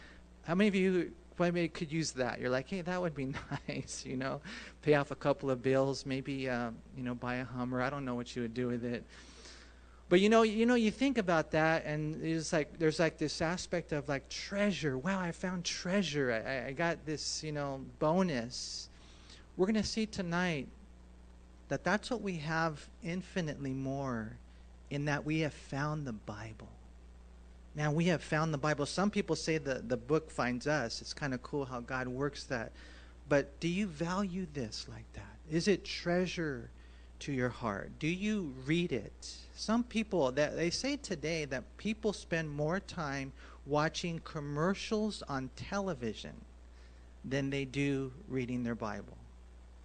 [0.44, 2.40] how many of you maybe could use that.
[2.40, 3.32] You're like, hey, that would be
[3.68, 4.40] nice, you know,
[4.82, 7.80] pay off a couple of bills, maybe, uh, you know, buy a Hummer.
[7.80, 9.04] I don't know what you would do with it.
[10.10, 13.40] But you know, you know, you think about that, and it's like there's like this
[13.40, 14.98] aspect of like treasure.
[14.98, 16.32] Wow, I found treasure.
[16.44, 18.88] I, I got this, you know, bonus.
[19.56, 20.66] We're gonna see tonight
[21.68, 24.36] that that's what we have infinitely more,
[24.90, 26.66] in that we have found the Bible.
[27.74, 28.86] Now we have found the Bible.
[28.86, 31.00] Some people say the, the book finds us.
[31.00, 32.72] It's kind of cool how God works that.
[33.28, 35.36] But do you value this like that?
[35.50, 36.68] Is it treasure
[37.20, 37.92] to your heart?
[37.98, 39.34] Do you read it?
[39.54, 43.32] Some people that they say today that people spend more time
[43.66, 46.32] watching commercials on television
[47.24, 49.16] than they do reading their Bible.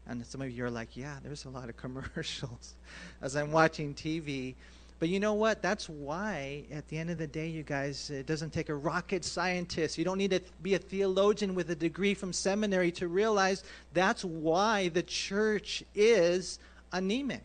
[0.07, 2.75] And some of you are like, yeah, there's a lot of commercials.
[3.21, 4.55] As I'm watching TV,
[4.97, 5.61] but you know what?
[5.61, 9.25] That's why, at the end of the day, you guys, it doesn't take a rocket
[9.25, 9.97] scientist.
[9.97, 13.63] You don't need to be a theologian with a degree from seminary to realize
[13.93, 16.59] that's why the church is
[16.93, 17.43] anemic.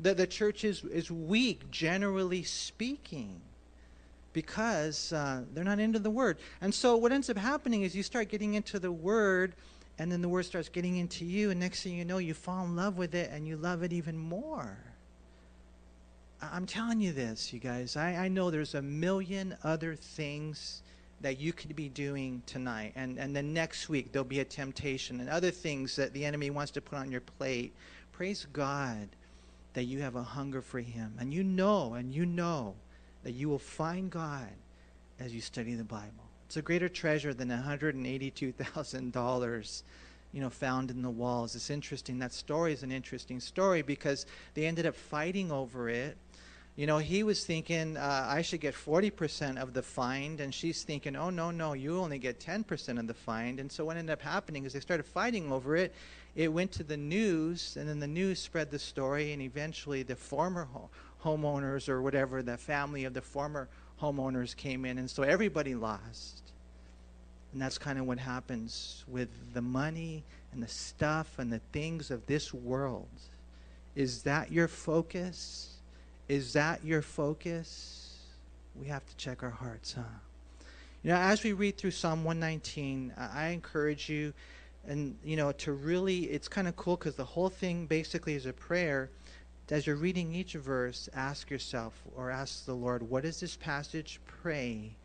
[0.00, 3.40] That the church is, is weak, generally speaking,
[4.32, 6.38] because uh, they're not into the Word.
[6.60, 9.54] And so, what ends up happening is you start getting into the Word,
[9.96, 12.64] and then the Word starts getting into you, and next thing you know, you fall
[12.64, 14.76] in love with it, and you love it even more.
[16.40, 17.96] I'm telling you this, you guys.
[17.96, 20.82] I, I know there's a million other things
[21.20, 22.92] that you could be doing tonight.
[22.94, 26.50] And, and then next week, there'll be a temptation and other things that the enemy
[26.50, 27.74] wants to put on your plate.
[28.12, 29.08] Praise God
[29.72, 31.14] that you have a hunger for Him.
[31.18, 32.76] And you know, and you know
[33.24, 34.52] that you will find God
[35.18, 36.28] as you study the Bible.
[36.46, 39.82] It's a greater treasure than $182,000
[40.32, 41.56] you know, found in the walls.
[41.56, 42.18] It's interesting.
[42.18, 46.18] That story is an interesting story because they ended up fighting over it
[46.78, 50.84] you know, he was thinking, uh, I should get 40% of the find, and she's
[50.84, 53.58] thinking, oh, no, no, you only get 10% of the find.
[53.58, 55.92] And so what ended up happening is they started fighting over it.
[56.36, 60.14] It went to the news, and then the news spread the story, and eventually the
[60.14, 60.88] former ho-
[61.24, 63.66] homeowners or whatever, the family of the former
[64.00, 66.42] homeowners came in, and so everybody lost.
[67.52, 70.22] And that's kind of what happens with the money
[70.52, 73.08] and the stuff and the things of this world.
[73.96, 75.77] Is that your focus?
[76.28, 78.18] Is that your focus?
[78.78, 80.02] We have to check our hearts, huh?
[81.02, 84.34] You know, as we read through Psalm 119, I encourage you,
[84.86, 88.46] and you know, to really, it's kind of cool because the whole thing basically is
[88.46, 89.10] a prayer.
[89.70, 94.20] As you're reading each verse, ask yourself or ask the Lord, what does this passage
[94.26, 94.96] pray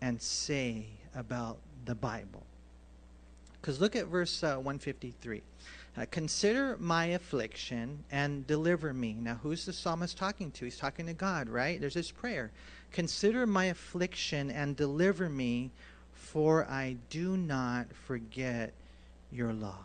[0.00, 2.44] and say about the Bible?
[3.60, 5.42] Because look at verse uh, 153.
[5.96, 9.14] Uh, consider my affliction and deliver me.
[9.20, 10.64] Now, who's the psalmist talking to?
[10.64, 11.78] He's talking to God, right?
[11.78, 12.50] There's this prayer.
[12.92, 15.70] Consider my affliction and deliver me,
[16.14, 18.72] for I do not forget
[19.30, 19.84] your law.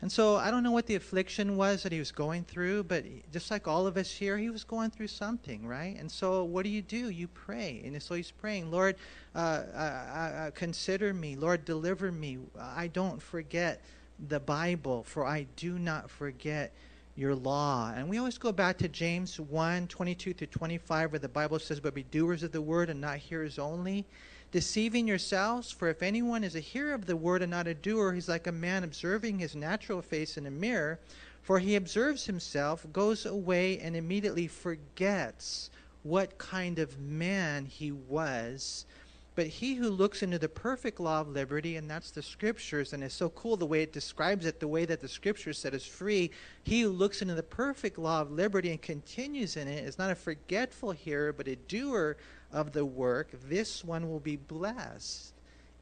[0.00, 3.04] And so I don't know what the affliction was that he was going through, but
[3.32, 5.96] just like all of us here, he was going through something, right?
[5.96, 7.10] And so what do you do?
[7.10, 7.80] You pray.
[7.84, 8.96] And so he's praying, Lord,
[9.36, 9.38] uh,
[9.72, 11.36] uh, uh, consider me.
[11.36, 12.38] Lord, deliver me.
[12.58, 13.80] I don't forget
[14.28, 16.72] the Bible, for I do not forget
[17.14, 17.92] your law.
[17.94, 21.80] And we always go back to James 1 22 through 25, where the Bible says,
[21.80, 24.06] But be doers of the word and not hearers only,
[24.50, 25.70] deceiving yourselves.
[25.70, 28.46] For if anyone is a hearer of the word and not a doer, he's like
[28.46, 30.98] a man observing his natural face in a mirror.
[31.42, 35.70] For he observes himself, goes away, and immediately forgets
[36.04, 38.86] what kind of man he was.
[39.34, 43.02] But he who looks into the perfect law of liberty, and that's the scriptures, and
[43.02, 45.86] it's so cool the way it describes it, the way that the scriptures set us
[45.86, 46.30] free.
[46.64, 50.10] He who looks into the perfect law of liberty and continues in it is not
[50.10, 52.18] a forgetful hearer, but a doer
[52.52, 53.30] of the work.
[53.48, 55.32] This one will be blessed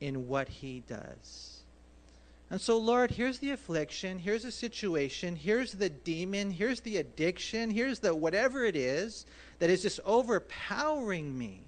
[0.00, 1.56] in what he does.
[2.50, 7.70] And so, Lord, here's the affliction, here's the situation, here's the demon, here's the addiction,
[7.70, 9.25] here's the whatever it is
[9.61, 11.62] that is just overpowering me.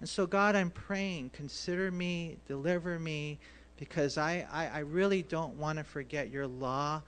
[0.00, 3.38] And so, God, I'm praying, consider me, deliver me,
[3.78, 7.02] because I, I, I really don't want to forget your law.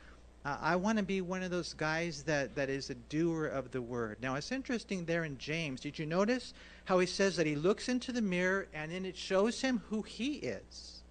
[0.44, 3.70] Uh, I want to be one of those guys that, that is a doer of
[3.70, 4.18] the word.
[4.22, 5.80] Now, it's interesting there in James.
[5.80, 6.54] Did you notice
[6.84, 10.02] how he says that he looks into the mirror and then it shows him who
[10.02, 11.02] he is?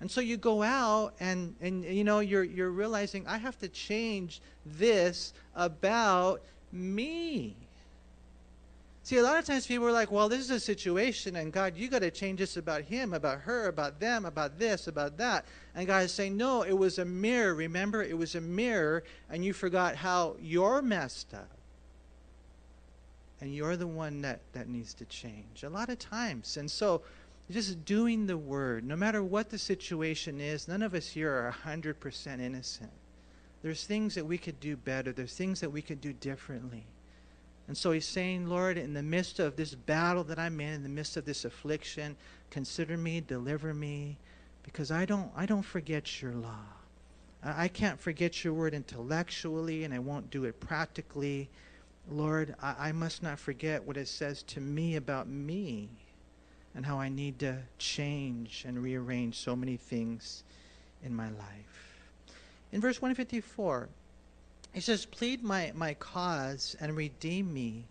[0.00, 3.68] And so you go out and, and you know, you're, you're realizing I have to
[3.68, 6.42] change this about
[6.72, 7.56] me.
[9.04, 11.76] See, a lot of times people are like, well, this is a situation, and God,
[11.76, 15.44] you got to change this about him, about her, about them, about this, about that.
[15.74, 17.54] And God is saying, no, it was a mirror.
[17.54, 21.58] Remember, it was a mirror, and you forgot how you're messed up.
[23.42, 26.56] And you're the one that, that needs to change a lot of times.
[26.56, 27.02] And so,
[27.50, 31.54] just doing the word, no matter what the situation is, none of us here are
[31.66, 32.90] 100% innocent.
[33.60, 36.86] There's things that we could do better, there's things that we could do differently.
[37.66, 40.82] And so he's saying, Lord, in the midst of this battle that I'm in, in
[40.82, 42.16] the midst of this affliction,
[42.50, 44.18] consider me, deliver me,
[44.62, 46.66] because I don't, I don't forget your law.
[47.42, 51.48] I, I can't forget your word intellectually, and I won't do it practically.
[52.10, 55.88] Lord, I, I must not forget what it says to me about me
[56.74, 60.44] and how I need to change and rearrange so many things
[61.02, 62.00] in my life.
[62.72, 63.88] In verse 154,
[64.74, 67.86] he says, Plead my, my cause and redeem me.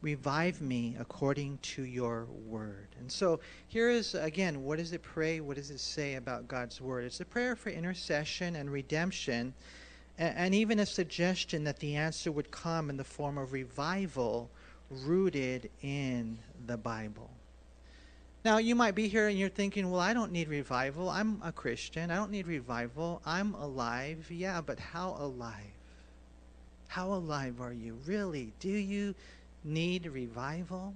[0.00, 2.88] Revive me according to your word.
[2.98, 3.38] And so
[3.68, 5.40] here is, again, what does it pray?
[5.40, 7.04] What does it say about God's word?
[7.04, 9.54] It's a prayer for intercession and redemption,
[10.18, 14.50] and, and even a suggestion that the answer would come in the form of revival
[14.90, 17.30] rooted in the Bible.
[18.44, 21.08] Now, you might be here and you're thinking, well, I don't need revival.
[21.08, 22.10] I'm a Christian.
[22.10, 23.22] I don't need revival.
[23.24, 24.26] I'm alive.
[24.30, 25.81] Yeah, but how alive?
[26.92, 27.96] How alive are you?
[28.04, 28.52] Really?
[28.60, 29.14] Do you
[29.64, 30.92] need revival?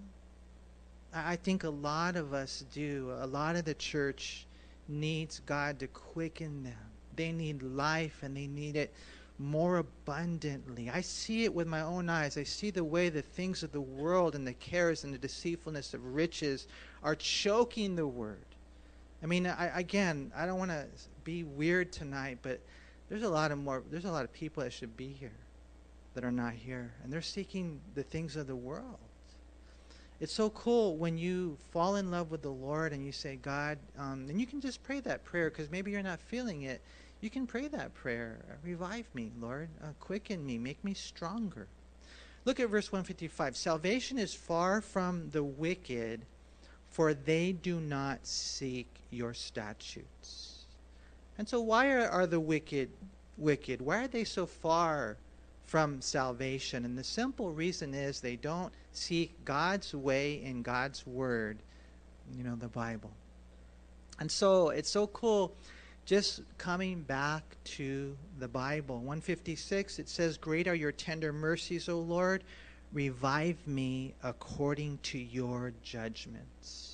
[1.15, 3.17] I think a lot of us do.
[3.19, 4.47] A lot of the church
[4.89, 6.91] needs God to quicken them.
[7.17, 8.93] They need life and they need it
[9.39, 10.91] more abundantly.
[10.91, 12.37] I see it with my own eyes.
[12.37, 15.95] I see the way the things of the world and the cares and the deceitfulness
[15.95, 16.69] of riches
[17.03, 18.45] are choking the word.
[19.23, 20.89] I mean, I, again, I don't want to
[21.25, 22.61] be weird tonight, but
[23.09, 23.83] there's a lot of more.
[23.91, 25.33] There's a lot of people that should be here
[26.17, 28.97] that are not here, and they're seeking the things of the world.
[30.19, 33.77] It's so cool when you fall in love with the Lord and you say, God,
[33.99, 36.81] um, and you can just pray that prayer because maybe you're not feeling it.
[37.21, 38.39] You can pray that prayer.
[38.65, 39.69] Revive me, Lord.
[39.85, 40.57] Uh, quicken me.
[40.57, 41.69] Make me stronger.
[42.47, 43.55] Look at verse 155.
[43.55, 46.23] Salvation is far from the wicked,
[46.89, 50.65] for they do not seek your statutes.
[51.37, 52.89] And so, why are, are the wicked
[53.37, 53.83] wicked?
[53.83, 55.19] Why are they so far
[55.67, 56.85] from salvation.
[56.85, 61.59] And the simple reason is they don't seek God's way in God's word,
[62.35, 63.11] you know, the Bible.
[64.19, 65.55] And so it's so cool
[66.07, 68.97] just coming back to the Bible.
[68.97, 72.45] 156, it says, Great are your tender mercies, O Lord.
[72.93, 76.93] Revive me according to your judgments.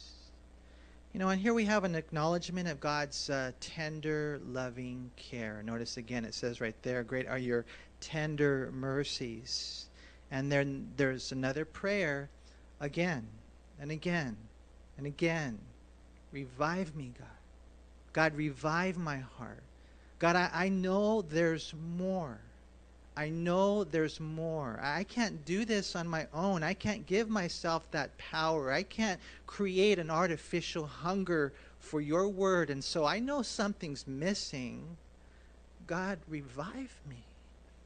[1.12, 5.62] You know, and here we have an acknowledgement of God's uh, tender, loving care.
[5.62, 7.67] Notice again, it says right there, Great are your
[8.02, 9.87] tender mercies.
[10.30, 12.28] And then there's another prayer
[12.80, 13.26] again
[13.80, 14.37] and again
[14.99, 15.59] and again.
[16.32, 17.28] Revive me, God.
[18.12, 19.62] God, revive my heart.
[20.18, 22.38] God, I, I know there's more.
[23.16, 24.80] I know there's more.
[24.82, 26.62] I can't do this on my own.
[26.62, 28.73] I can't give myself that power.
[28.73, 32.71] I can't create an artificial hunger for your word.
[32.71, 34.97] And so I know something's missing.
[35.87, 37.25] God, revive me.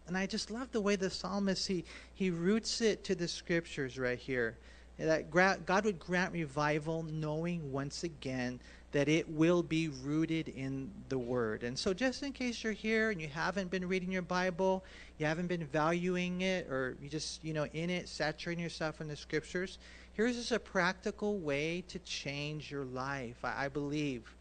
[0.06, 1.84] And I just love the way the psalmist he
[2.14, 4.56] he roots it to the scriptures right here.
[4.98, 8.60] That God would grant revival, knowing once again
[8.92, 11.64] that it will be rooted in the Word.
[11.64, 14.82] And so, just in case you're here and you haven't been reading your Bible,
[15.18, 19.08] you haven't been valuing it, or you just, you know, in it, saturating yourself in
[19.08, 19.78] the Scriptures,
[20.14, 23.36] here's just a practical way to change your life.
[23.44, 24.34] I, I believe,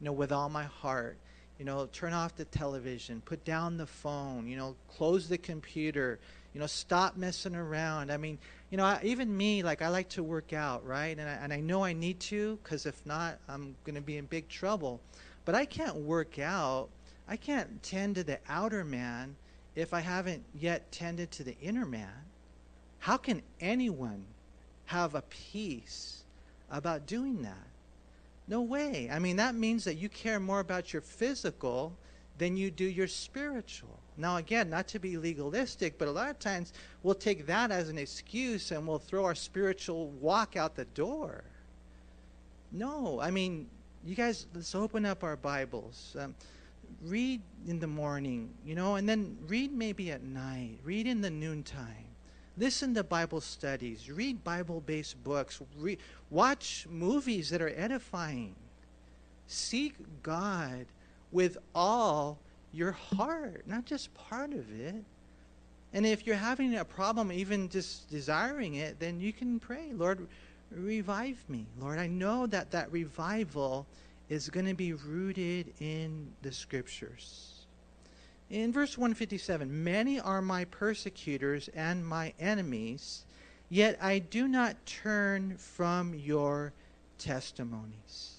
[0.00, 1.16] you know, with all my heart
[1.60, 6.18] you know, turn off the television, put down the phone, you know, close the computer,
[6.54, 8.10] you know, stop messing around.
[8.10, 8.38] I mean,
[8.70, 11.18] you know, I, even me, like I like to work out, right?
[11.18, 14.16] And I, and I know I need to, because if not, I'm going to be
[14.16, 15.02] in big trouble.
[15.44, 16.88] But I can't work out.
[17.28, 19.36] I can't tend to the outer man
[19.76, 22.24] if I haven't yet tended to the inner man.
[23.00, 24.24] How can anyone
[24.86, 26.22] have a peace
[26.70, 27.69] about doing that?
[28.50, 29.08] No way.
[29.10, 31.96] I mean, that means that you care more about your physical
[32.36, 34.00] than you do your spiritual.
[34.16, 36.72] Now, again, not to be legalistic, but a lot of times
[37.04, 41.44] we'll take that as an excuse and we'll throw our spiritual walk out the door.
[42.72, 43.68] No, I mean,
[44.04, 46.16] you guys, let's open up our Bibles.
[46.18, 46.34] Um,
[47.04, 50.80] read in the morning, you know, and then read maybe at night.
[50.82, 52.09] Read in the noontime.
[52.56, 54.10] Listen to Bible studies.
[54.10, 55.60] Read Bible based books.
[55.78, 55.98] Re-
[56.30, 58.54] watch movies that are edifying.
[59.46, 60.86] Seek God
[61.32, 62.38] with all
[62.72, 64.94] your heart, not just part of it.
[65.92, 70.26] And if you're having a problem, even just desiring it, then you can pray, Lord,
[70.70, 71.66] revive me.
[71.80, 73.86] Lord, I know that that revival
[74.28, 77.59] is going to be rooted in the scriptures.
[78.50, 83.24] In verse 157, many are my persecutors and my enemies,
[83.68, 86.72] yet I do not turn from your
[87.16, 88.34] testimonies.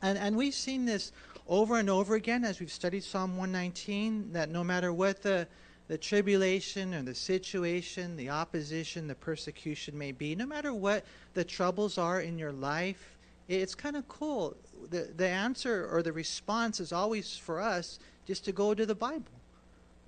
[0.00, 1.12] And, and we've seen this
[1.46, 5.46] over and over again as we've studied Psalm 119 that no matter what the,
[5.88, 11.04] the tribulation or the situation, the opposition, the persecution may be, no matter what
[11.34, 14.56] the troubles are in your life, it's kind of cool.
[14.88, 18.94] The, the answer or the response is always for us just to go to the
[18.94, 19.24] Bible.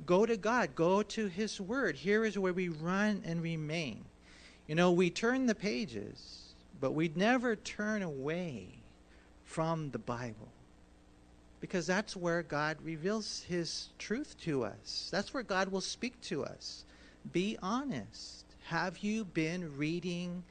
[0.06, 0.74] Go to God.
[0.74, 1.96] Go to His Word.
[1.96, 4.04] Here is where we run and remain.
[4.66, 8.68] You know, we turn the pages, but we never turn away
[9.44, 10.48] from the Bible
[11.60, 15.08] because that's where God reveals His truth to us.
[15.10, 16.84] That's where God will speak to us.
[17.32, 18.44] Be honest.
[18.64, 20.42] Have you been reading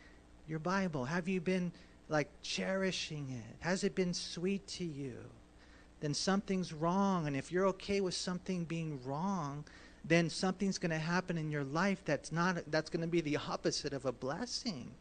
[0.47, 1.05] your Bible?
[1.05, 1.71] Have you been
[2.09, 3.55] like cherishing it?
[3.59, 5.15] Has it been sweet to you?
[6.03, 7.27] Then something's wrong.
[7.27, 9.63] And if you're okay with something being wrong,
[10.03, 13.37] then something's going to happen in your life that's not that's going to be the
[13.37, 14.91] opposite of a blessing.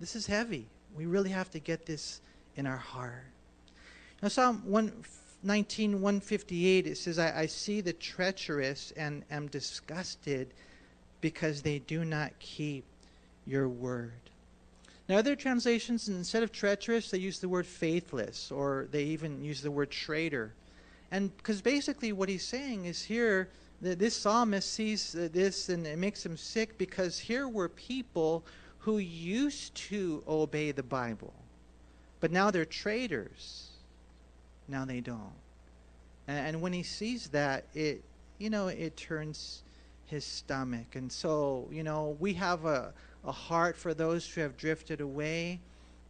[0.00, 0.66] This is heavy.
[0.96, 2.20] We really have to get this
[2.56, 3.22] in our heart.
[4.20, 10.52] Now, Psalm 119, 158, it says, I, I see the treacherous and am disgusted
[11.20, 12.84] because they do not keep
[13.46, 14.31] your word.
[15.12, 19.60] Now, other translations, instead of treacherous, they use the word faithless, or they even use
[19.60, 20.54] the word traitor.
[21.10, 23.50] And because basically what he's saying is here,
[23.82, 28.42] that this psalmist sees uh, this and it makes him sick because here were people
[28.78, 31.34] who used to obey the Bible,
[32.20, 33.68] but now they're traitors
[34.66, 35.34] now they don't.
[36.26, 38.02] And, and when he sees that, it,
[38.38, 39.62] you know, it turns
[40.06, 40.94] his stomach.
[40.94, 45.60] And so, you know, we have a, a heart for those who have drifted away.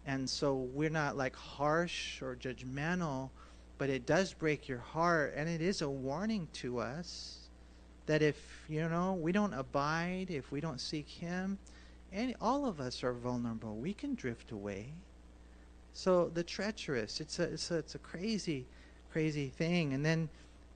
[0.06, 3.30] And so we're not like harsh or judgmental,
[3.78, 5.34] but it does break your heart.
[5.36, 7.38] And it is a warning to us
[8.06, 11.58] that if, you know, we don't abide, if we don't seek Him,
[12.12, 13.76] and all of us are vulnerable.
[13.76, 14.92] We can drift away.
[15.94, 18.66] So the treacherous, it's a, it's a, it's a crazy,
[19.12, 19.92] crazy thing.
[19.94, 20.28] And then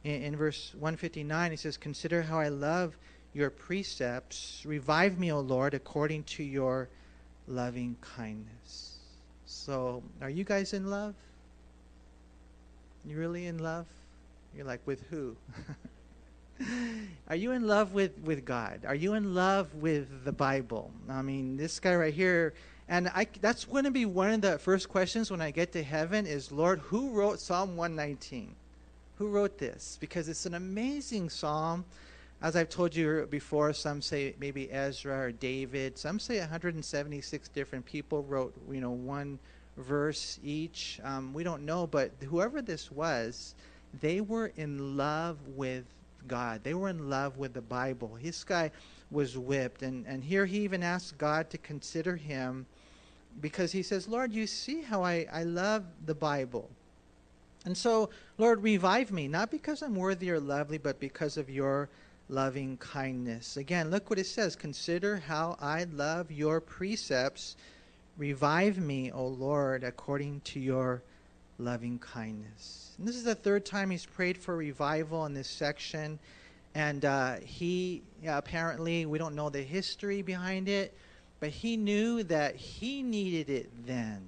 [0.04, 2.96] in, in verse 159, he says, Consider how I love
[3.36, 4.62] your precepts.
[4.64, 6.88] Revive me, O Lord, according to your
[7.46, 8.96] loving kindness.
[9.44, 11.14] So, are you guys in love?
[13.04, 13.86] You really in love?
[14.56, 15.36] You're like, with who?
[17.28, 18.80] Are you in love with, with God?
[18.86, 20.90] Are you in love with the Bible?
[21.06, 22.54] I mean, this guy right here
[22.88, 25.82] and I, that's going to be one of the first questions when I get to
[25.82, 28.54] heaven is, Lord, who wrote Psalm 119?
[29.18, 29.98] Who wrote this?
[30.00, 31.84] Because it's an amazing psalm.
[32.42, 35.96] As I've told you before, some say maybe Ezra or David.
[35.96, 39.38] Some say 176 different people wrote, you know, one
[39.78, 41.00] verse each.
[41.02, 43.54] Um, we don't know, but whoever this was,
[44.00, 45.84] they were in love with
[46.28, 46.62] God.
[46.62, 48.18] They were in love with the Bible.
[48.22, 48.70] This guy
[49.10, 52.66] was whipped, and, and here he even asked God to consider him
[53.40, 56.68] because he says, Lord, you see how I, I love the Bible.
[57.64, 61.88] And so, Lord, revive me, not because I'm worthy or lovely, but because of your
[62.28, 63.56] loving kindness.
[63.56, 67.56] Again, look what it says Consider how I love your precepts.
[68.18, 71.02] Revive me, O Lord, according to your
[71.58, 72.94] loving kindness.
[72.98, 76.18] And this is the third time he's prayed for revival in this section.
[76.74, 80.94] And uh, he yeah, apparently, we don't know the history behind it,
[81.40, 84.20] but he knew that he needed it then.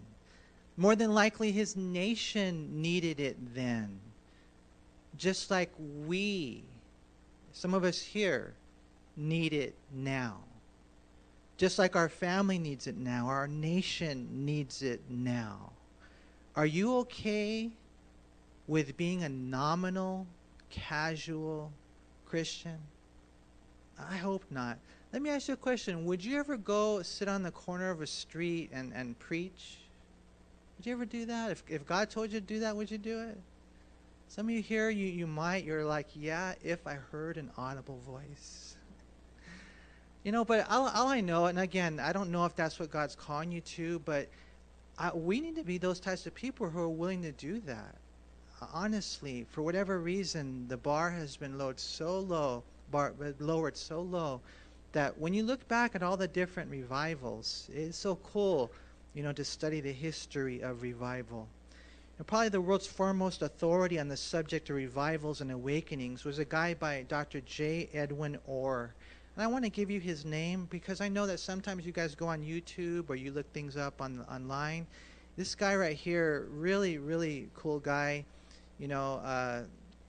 [0.76, 3.98] More than likely, his nation needed it then.
[5.16, 5.72] Just like
[6.06, 6.62] we,
[7.58, 8.54] some of us here,
[9.16, 10.36] need it now.
[11.56, 15.72] Just like our family needs it now, our nation needs it now.
[16.54, 17.68] Are you okay
[18.68, 20.24] with being a nominal,
[20.70, 21.72] casual
[22.26, 22.78] Christian?
[23.98, 24.78] I hope not.
[25.12, 26.04] Let me ask you a question.
[26.04, 29.78] Would you ever go sit on the corner of a street and, and preach?
[30.78, 31.50] Would you ever do that?
[31.50, 33.38] If, if God told you to do that, would you do it?
[34.28, 35.64] Some of you here, you, you might.
[35.64, 38.76] You're like, yeah, if I heard an audible voice.
[40.22, 42.90] You know, but all, all I know, and again, I don't know if that's what
[42.90, 44.28] God's calling you to, but
[44.98, 47.94] I, we need to be those types of people who are willing to do that.
[48.74, 54.42] Honestly, for whatever reason, the bar has been lowered so low, bar, lowered so low,
[54.92, 58.70] that when you look back at all the different revivals, it's so cool,
[59.14, 61.48] you know, to study the history of revival.
[62.18, 66.44] And probably the world's foremost authority on the subject of revivals and awakenings was a
[66.44, 67.40] guy by Dr.
[67.42, 67.88] J.
[67.94, 68.92] Edwin Orr.
[69.36, 72.16] And I want to give you his name because I know that sometimes you guys
[72.16, 74.84] go on YouTube or you look things up on online.
[75.36, 78.24] This guy right here, really, really cool guy.
[78.80, 79.62] You know, uh,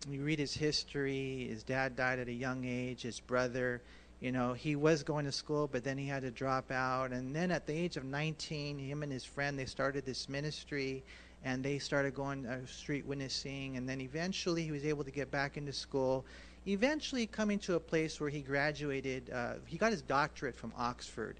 [0.10, 1.46] you read his history.
[1.48, 3.04] His dad died at a young age.
[3.04, 3.84] His brother,
[4.20, 7.12] you know, he was going to school, but then he had to drop out.
[7.12, 11.04] And then at the age of 19, him and his friend they started this ministry,
[11.44, 13.78] and they started going uh, street witnessing.
[13.78, 16.26] And then eventually, he was able to get back into school
[16.68, 19.30] eventually coming to a place where he graduated.
[19.30, 21.38] Uh, he got his doctorate from Oxford.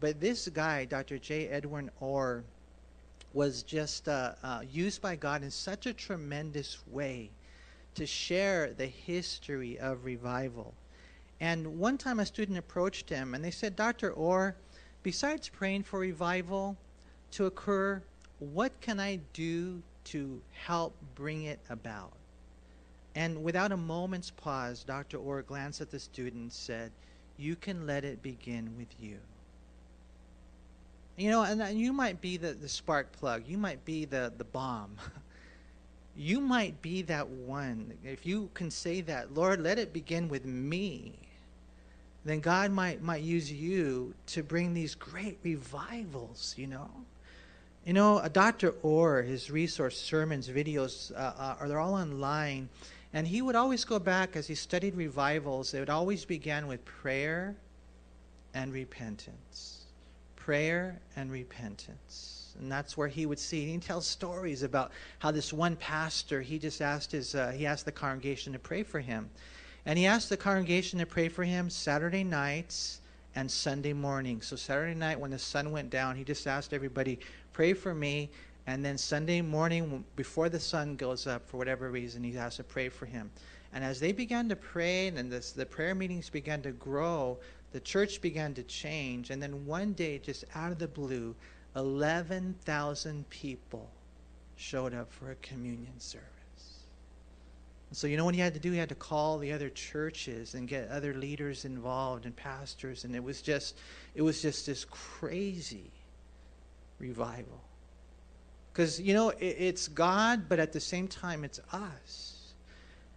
[0.00, 1.18] But this guy, Dr.
[1.18, 1.48] J.
[1.48, 2.44] Edwin Orr,
[3.32, 7.30] was just uh, uh, used by God in such a tremendous way
[7.94, 10.74] to share the history of revival.
[11.40, 14.10] And one time a student approached him and they said, Dr.
[14.12, 14.56] Orr,
[15.02, 16.76] besides praying for revival
[17.32, 18.02] to occur,
[18.38, 22.12] what can I do to help bring it about?
[23.14, 25.16] And without a moment's pause, Dr.
[25.16, 26.92] Orr glanced at the student and said,
[27.38, 29.16] You can let it begin with you.
[31.16, 34.32] You know, and uh, you might be the, the spark plug, you might be the,
[34.36, 34.96] the bomb.
[36.16, 37.94] you might be that one.
[38.04, 41.14] If you can say that, Lord, let it begin with me,
[42.26, 46.90] then God might, might use you to bring these great revivals, you know?
[47.86, 48.74] You know, Dr.
[48.82, 52.68] Orr, his resource sermons, videos, uh, uh, are they're all online.
[53.12, 56.84] And he would always go back as he studied revivals, it would always begin with
[56.84, 57.54] prayer
[58.54, 59.84] and repentance.
[60.34, 62.56] Prayer and repentance.
[62.58, 63.62] And that's where he would see.
[63.62, 67.66] And he tells stories about how this one pastor, he just asked his, uh, he
[67.66, 69.30] asked the congregation to pray for him.
[69.84, 73.00] And he asked the congregation to pray for him Saturday nights
[73.36, 74.40] and Sunday morning.
[74.40, 77.20] So Saturday night when the sun went down, he just asked everybody,
[77.56, 78.28] pray for me.
[78.66, 82.64] And then Sunday morning, before the sun goes up, for whatever reason, he has to
[82.64, 83.30] pray for him.
[83.72, 87.38] And as they began to pray, and this, the prayer meetings began to grow,
[87.72, 89.30] the church began to change.
[89.30, 91.34] And then one day, just out of the blue,
[91.76, 93.88] 11,000 people
[94.56, 96.26] showed up for a communion service.
[97.92, 98.72] So, you know what he had to do?
[98.72, 103.04] He had to call the other churches and get other leaders involved and pastors.
[103.04, 103.78] And it was just,
[104.14, 105.90] it was just this crazy
[106.98, 107.60] revival.
[108.72, 112.52] Because, you know, it, it's God, but at the same time, it's us.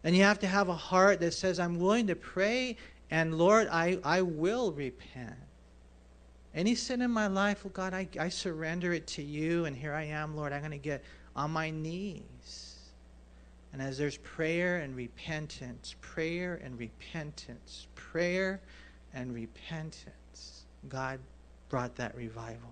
[0.03, 2.77] And you have to have a heart that says, I'm willing to pray,
[3.11, 5.35] and Lord, I, I will repent.
[6.55, 9.93] Any sin in my life, oh God, I, I surrender it to you, and here
[9.93, 10.53] I am, Lord.
[10.53, 11.03] I'm going to get
[11.35, 12.77] on my knees.
[13.71, 18.61] And as there's prayer and repentance, prayer and repentance, prayer
[19.13, 21.19] and repentance, God
[21.69, 22.71] brought that revival.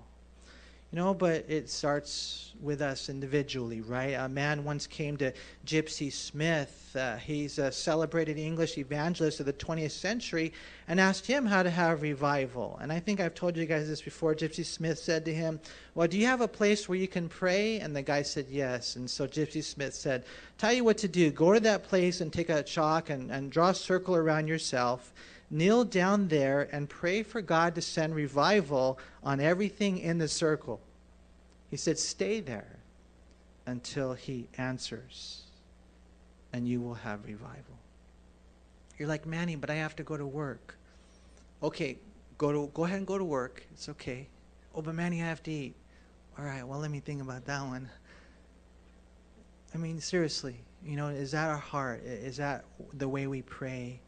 [0.91, 4.13] You know, but it starts with us individually, right?
[4.13, 5.33] A man once came to
[5.65, 6.95] Gypsy Smith.
[6.95, 10.53] Uh, he's a celebrated English evangelist of the 20th century
[10.87, 12.79] and asked him how to have revival.
[12.81, 14.33] And I think I've told you guys this before.
[14.33, 15.59] Gypsy Smith said to him,
[15.93, 17.81] Well, do you have a place where you can pray?
[17.81, 18.95] And the guy said, Yes.
[18.95, 20.23] And so Gypsy Smith said,
[20.57, 21.31] Tell you what to do.
[21.31, 25.13] Go to that place and take a chalk and, and draw a circle around yourself
[25.49, 30.79] kneel down there and pray for God to send revival on everything in the circle.
[31.69, 32.79] He said, Stay there
[33.65, 35.43] until He answers,
[36.53, 37.77] and you will have revival.
[38.97, 40.75] You're like, Manny, but I have to go to work.
[41.61, 41.97] Okay,
[42.37, 43.63] go, to, go ahead and go to work.
[43.71, 44.27] It's okay.
[44.73, 45.75] Oh, but Manny, I have to eat.
[46.37, 47.89] All right, well, let me think about that one.
[49.73, 52.03] I mean, seriously, you know, is that our heart?
[52.03, 53.99] Is that the way we pray?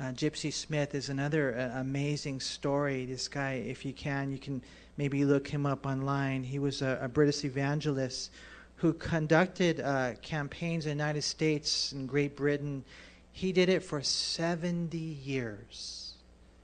[0.00, 3.04] Uh, Gypsy Smith is another uh, amazing story.
[3.04, 4.62] This guy, if you can, you can
[4.96, 6.44] maybe look him up online.
[6.44, 8.30] He was a, a British evangelist
[8.76, 12.84] who conducted uh, campaigns in the United States and Great Britain.
[13.32, 16.14] He did it for 70 years.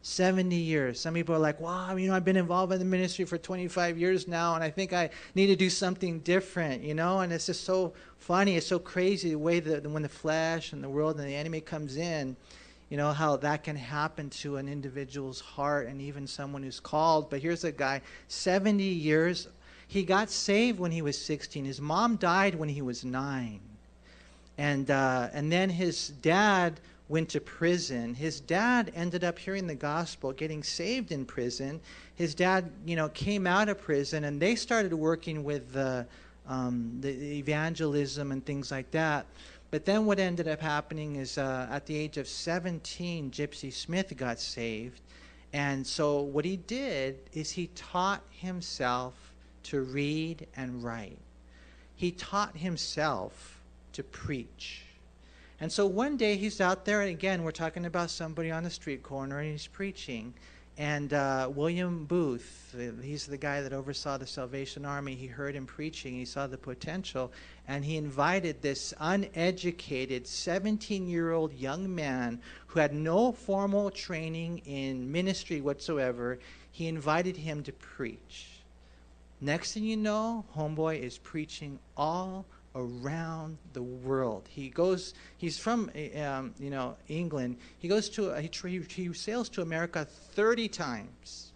[0.02, 1.00] 70 years.
[1.00, 3.98] Some people are like, wow, you know, I've been involved in the ministry for 25
[3.98, 7.18] years now, and I think I need to do something different, you know?
[7.18, 8.56] And it's just so funny.
[8.56, 11.60] It's so crazy the way that when the flesh and the world and the enemy
[11.60, 12.36] comes in,
[12.90, 17.30] you know, how that can happen to an individual's heart and even someone who's called.
[17.30, 19.48] But here's a guy, 70 years.
[19.88, 21.64] He got saved when he was 16.
[21.64, 23.60] His mom died when he was nine.
[24.58, 28.14] And, uh, and then his dad went to prison.
[28.14, 31.80] His dad ended up hearing the gospel, getting saved in prison.
[32.14, 36.06] His dad, you know, came out of prison, and they started working with the,
[36.48, 39.26] um, the evangelism and things like that.
[39.74, 44.16] But then what ended up happening is uh, at the age of 17, Gypsy Smith
[44.16, 45.00] got saved.
[45.52, 49.34] And so what he did is he taught himself
[49.64, 51.18] to read and write.
[51.96, 53.60] He taught himself
[53.94, 54.82] to preach.
[55.58, 58.70] And so one day he's out there, and again, we're talking about somebody on the
[58.70, 60.34] street corner, and he's preaching.
[60.76, 65.66] And uh, William Booth, he's the guy that oversaw the Salvation Army, he heard him
[65.66, 67.32] preaching, he saw the potential,
[67.68, 74.62] and he invited this uneducated 17 year old young man who had no formal training
[74.66, 76.40] in ministry whatsoever,
[76.72, 78.48] he invited him to preach.
[79.40, 84.48] Next thing you know, Homeboy is preaching all around the world.
[84.48, 85.14] He goes.
[85.38, 87.56] He's from um, you know England.
[87.78, 88.50] He goes to he,
[88.88, 91.52] he sails to America 30 times.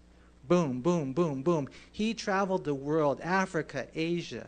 [0.46, 1.68] Boom, boom, boom, boom.
[1.92, 4.46] He traveled the world, Africa, Asia,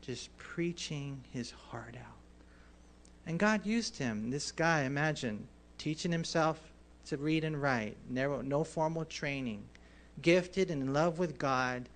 [0.00, 2.16] just preaching his heart out.
[3.26, 4.30] And God used him.
[4.30, 5.46] This guy, imagine,
[5.78, 6.58] teaching himself
[7.06, 9.62] to read and write, no, no formal training,
[10.20, 11.88] gifted and in love with God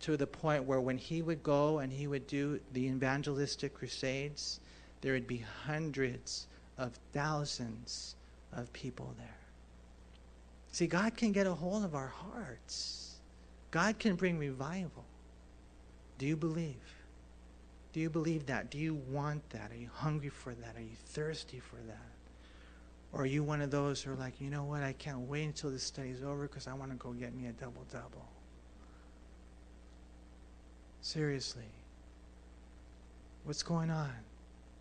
[0.00, 4.60] to the point where when he would go and he would do the evangelistic crusades,
[5.00, 6.46] there would be hundreds
[6.78, 8.16] of thousands
[8.52, 9.28] of people there.
[10.72, 13.16] See, God can get a hold of our hearts.
[13.70, 15.04] God can bring revival.
[16.18, 16.76] Do you believe?
[17.92, 18.70] Do you believe that?
[18.70, 19.70] Do you want that?
[19.72, 20.76] Are you hungry for that?
[20.76, 21.98] Are you thirsty for that?
[23.12, 25.44] Or are you one of those who are like, you know what, I can't wait
[25.44, 28.28] until this study's over because I want to go get me a double double?
[31.02, 31.64] Seriously.
[33.44, 34.12] What's going on?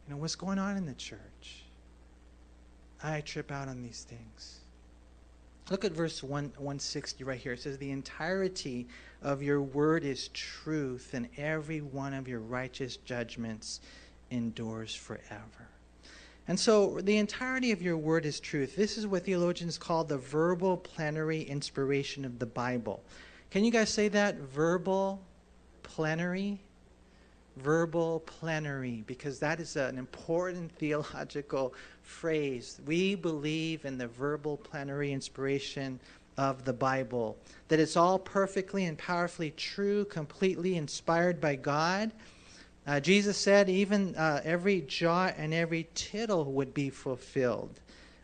[0.07, 1.63] You know, what's going on in the church?
[3.01, 4.59] I trip out on these things.
[5.69, 7.53] Look at verse 1, 160 right here.
[7.53, 8.87] It says, The entirety
[9.21, 13.79] of your word is truth, and every one of your righteous judgments
[14.31, 15.69] endures forever.
[16.47, 18.75] And so the entirety of your word is truth.
[18.75, 23.03] This is what theologians call the verbal plenary inspiration of the Bible.
[23.51, 24.37] Can you guys say that?
[24.37, 25.21] Verbal
[25.95, 26.59] plenary,
[27.57, 31.73] verbal plenary, because that is an important theological
[32.03, 32.79] phrase.
[32.85, 35.99] We believe in the verbal plenary inspiration
[36.37, 42.11] of the Bible, that it's all perfectly and powerfully true, completely inspired by God.
[42.87, 47.79] Uh, Jesus said even uh, every jot and every tittle would be fulfilled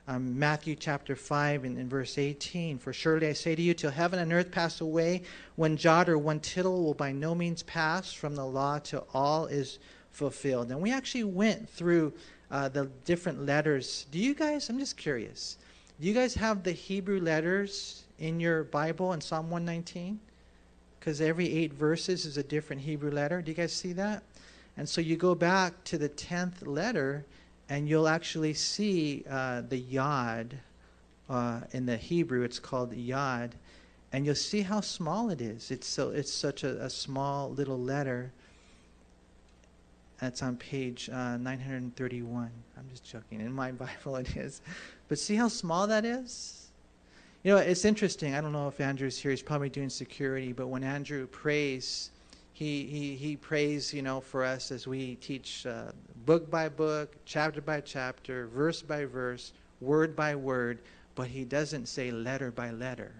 [0.07, 2.77] um, Matthew chapter 5 and in verse 18.
[2.77, 5.23] For surely I say to you, till heaven and earth pass away,
[5.55, 9.47] one jot or one tittle will by no means pass from the law till all
[9.47, 9.79] is
[10.11, 10.69] fulfilled.
[10.69, 12.13] And we actually went through
[12.51, 14.05] uh, the different letters.
[14.11, 15.57] Do you guys, I'm just curious,
[15.99, 20.19] do you guys have the Hebrew letters in your Bible in Psalm 119?
[20.99, 23.41] Because every eight verses is a different Hebrew letter.
[23.41, 24.23] Do you guys see that?
[24.77, 27.25] And so you go back to the 10th letter
[27.69, 30.57] and you'll actually see uh, the yod
[31.29, 32.43] uh, in the Hebrew.
[32.43, 33.55] It's called yod,
[34.13, 35.71] and you'll see how small it is.
[35.71, 38.31] It's so it's such a, a small little letter.
[40.19, 42.49] That's on page uh, 931.
[42.77, 43.41] I'm just joking.
[43.41, 44.61] In my Bible, it is,
[45.07, 46.61] but see how small that is.
[47.43, 48.33] You know, it's interesting.
[48.33, 49.29] I don't know if Andrew's here.
[49.29, 52.09] He's probably doing security, but when Andrew prays
[52.55, 55.91] he, he, he prays, you know, for us as we teach uh,
[56.25, 60.79] book by book, chapter by chapter, verse by verse, word by word,
[61.15, 63.13] but he doesn't say letter by letter.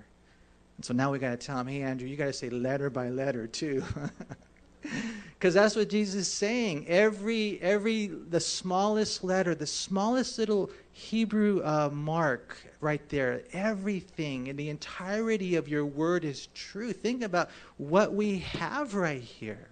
[0.78, 2.90] And so now we got to tell him, hey, Andrew, you got to say letter
[2.90, 3.84] by letter too.
[5.34, 11.62] because that's what jesus is saying every every the smallest letter the smallest little hebrew
[11.66, 16.94] uh, mark right there everything and the entirety of your word is true.
[16.94, 19.68] Think about what we have right here.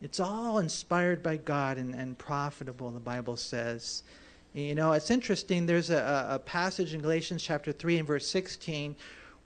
[0.00, 4.04] It's all inspired by god and, and profitable the bible says.
[4.52, 8.94] You know it's interesting there's a, a passage in galatians chapter 3 and verse 16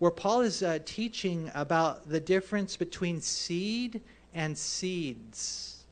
[0.01, 4.03] where paul is uh, teaching about the difference between seed
[4.35, 5.84] and seeds.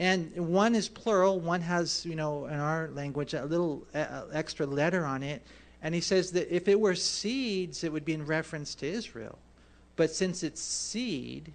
[0.00, 4.64] And one is plural, one has, you know, in our language, a little uh, extra
[4.64, 5.42] letter on it.
[5.82, 9.38] And he says that if it were seeds, it would be in reference to Israel.
[9.96, 11.52] But since it's seed,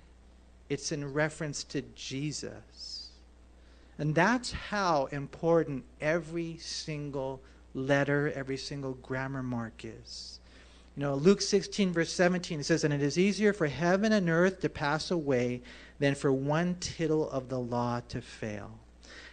[0.69, 3.09] it's in reference to Jesus.
[3.97, 7.41] And that's how important every single
[7.73, 10.39] letter, every single grammar mark is.
[10.95, 14.29] You know, Luke 16, verse 17, it says, And it is easier for heaven and
[14.29, 15.61] earth to pass away
[16.03, 18.69] than for one tittle of the law to fail.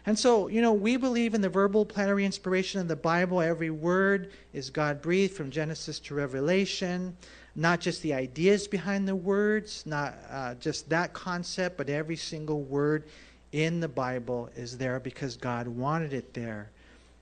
[0.07, 3.41] And so, you know, we believe in the verbal plenary inspiration of the Bible.
[3.41, 7.17] Every word is God breathed from Genesis to Revelation.
[7.57, 12.63] Not just the ideas behind the words, not uh, just that concept, but every single
[12.63, 13.03] word
[13.51, 16.71] in the Bible is there because God wanted it there.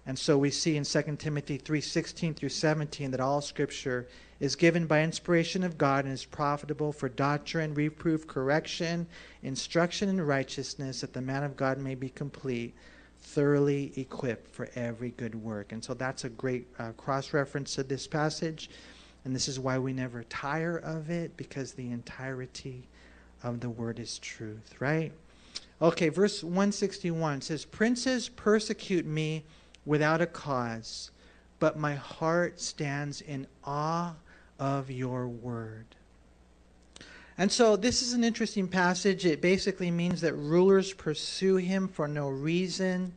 [0.05, 4.09] And so we see in 2 Timothy 3:16 through 17 that all scripture
[4.41, 9.07] is given by inspiration of God and is profitable for doctrine, reproof, correction,
[9.43, 12.75] instruction in righteousness, that the man of God may be complete,
[13.21, 15.73] thoroughly equipped for every good work.
[15.73, 18.71] And so that's a great uh, cross reference to this passage.
[19.25, 22.89] And this is why we never tire of it, because the entirety
[23.43, 25.13] of the word is truth, right?
[25.83, 29.45] Okay, verse 161 says, Princes persecute me
[29.85, 31.11] without a cause,
[31.59, 34.15] but my heart stands in awe
[34.59, 35.87] of your word.
[37.37, 39.25] And so this is an interesting passage.
[39.25, 43.13] It basically means that rulers pursue him for no reason.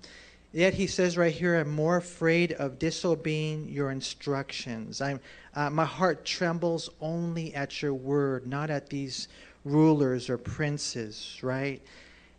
[0.54, 5.02] Yet he says right here, I'm more afraid of disobeying your instructions.
[5.02, 5.20] I'm,
[5.56, 9.28] uh, my heart trembles only at your word, not at these
[9.66, 11.82] rulers or princes, right?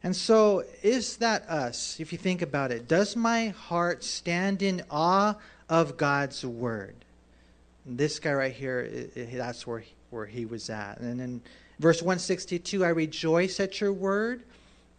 [0.04, 2.88] And so, is that us, if you think about it?
[2.88, 5.34] Does my heart stand in awe
[5.68, 7.01] of God's word?
[7.84, 10.98] This guy right here, that's where he, where he was at.
[11.00, 11.42] And in
[11.78, 14.44] verse 162, I rejoice at your word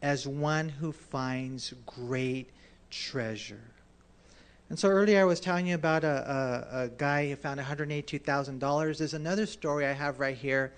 [0.02, 2.50] as one who finds great
[2.90, 3.62] treasure.
[4.70, 8.98] And so earlier I was telling you about a, a, a guy who found $182,000.
[8.98, 10.74] There's another story I have right here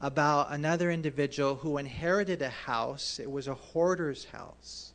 [0.00, 3.18] about another individual who inherited a house.
[3.18, 4.92] It was a hoarder's house.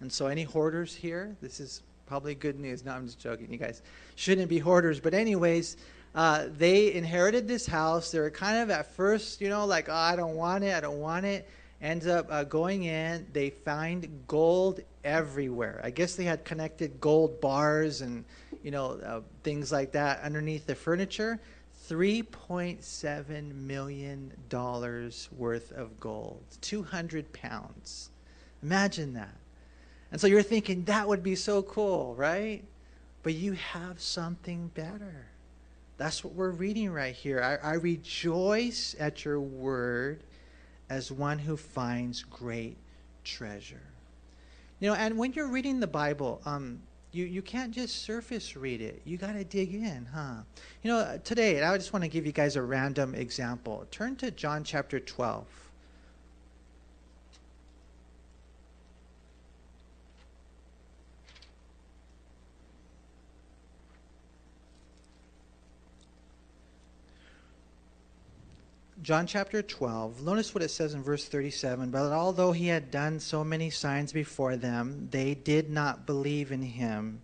[0.00, 1.36] And so, any hoarders here?
[1.40, 2.84] This is probably good news.
[2.84, 3.52] No, I'm just joking.
[3.52, 3.82] You guys
[4.16, 4.98] shouldn't be hoarders.
[4.98, 5.76] But, anyways,
[6.14, 8.10] uh, they inherited this house.
[8.10, 10.80] They were kind of at first, you know, like, oh, I don't want it, I
[10.80, 11.48] don't want it.
[11.80, 13.26] Ends up uh, going in.
[13.32, 15.80] They find gold everywhere.
[15.82, 18.24] I guess they had connected gold bars and,
[18.62, 21.40] you know, uh, things like that underneath the furniture.
[21.88, 24.32] $3.7 million
[25.36, 28.10] worth of gold, 200 pounds.
[28.62, 29.34] Imagine that.
[30.12, 32.62] And so you're thinking, that would be so cool, right?
[33.22, 35.29] But you have something better.
[36.00, 37.42] That's what we're reading right here.
[37.42, 40.24] I, I rejoice at your word
[40.88, 42.78] as one who finds great
[43.22, 43.82] treasure.
[44.78, 46.80] You know, and when you're reading the Bible, um,
[47.12, 49.02] you, you can't just surface read it.
[49.04, 50.36] You got to dig in, huh?
[50.82, 53.86] You know, today, I just want to give you guys a random example.
[53.90, 55.44] Turn to John chapter 12.
[69.02, 73.18] John chapter 12, notice what it says in verse 37 But although he had done
[73.18, 77.22] so many signs before them, they did not believe in him.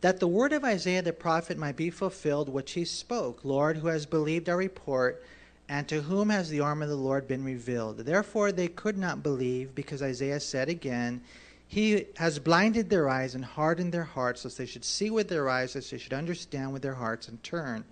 [0.00, 3.88] That the word of Isaiah the prophet might be fulfilled, which he spoke Lord, who
[3.88, 5.24] has believed our report,
[5.68, 7.98] and to whom has the arm of the Lord been revealed?
[7.98, 11.20] Therefore they could not believe, because Isaiah said again,
[11.66, 15.48] He has blinded their eyes and hardened their hearts, lest they should see with their
[15.48, 17.84] eyes, lest they should understand with their hearts and turn.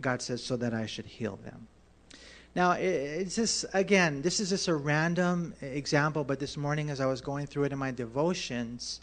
[0.00, 1.68] God says, so that I should heal them.
[2.54, 7.20] Now, it's again, this is just a random example, but this morning as I was
[7.20, 9.00] going through it in my devotions,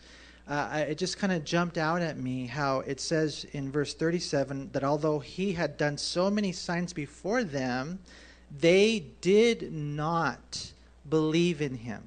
[0.47, 4.69] uh, it just kind of jumped out at me how it says in verse 37
[4.71, 7.99] that although he had done so many signs before them,
[8.57, 10.71] they did not
[11.09, 12.03] believe in him.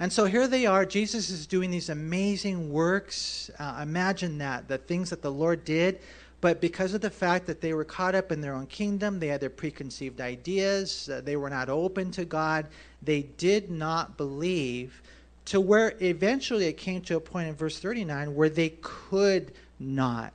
[0.00, 0.84] And so here they are.
[0.86, 3.50] Jesus is doing these amazing works.
[3.58, 6.00] Uh, imagine that, the things that the Lord did.
[6.42, 9.28] But because of the fact that they were caught up in their own kingdom, they
[9.28, 12.66] had their preconceived ideas, uh, they were not open to God,
[13.00, 15.02] they did not believe,
[15.44, 20.32] to where eventually it came to a point in verse 39 where they could not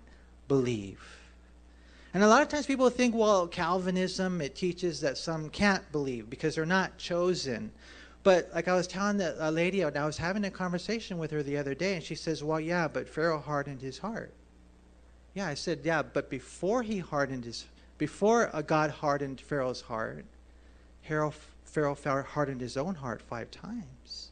[0.48, 1.02] believe.
[2.14, 6.30] And a lot of times people think, well, Calvinism, it teaches that some can't believe
[6.30, 7.70] because they're not chosen.
[8.24, 11.44] But like I was telling the, a lady, I was having a conversation with her
[11.44, 14.32] the other day, and she says, well, yeah, but Pharaoh hardened his heart.
[15.38, 17.66] Yeah, I said, yeah, but before he hardened his,
[18.00, 20.26] before uh, God hardened Pharaoh's heart,
[21.04, 21.32] Pharaoh,
[21.64, 24.32] Pharaoh hardened his own heart five times.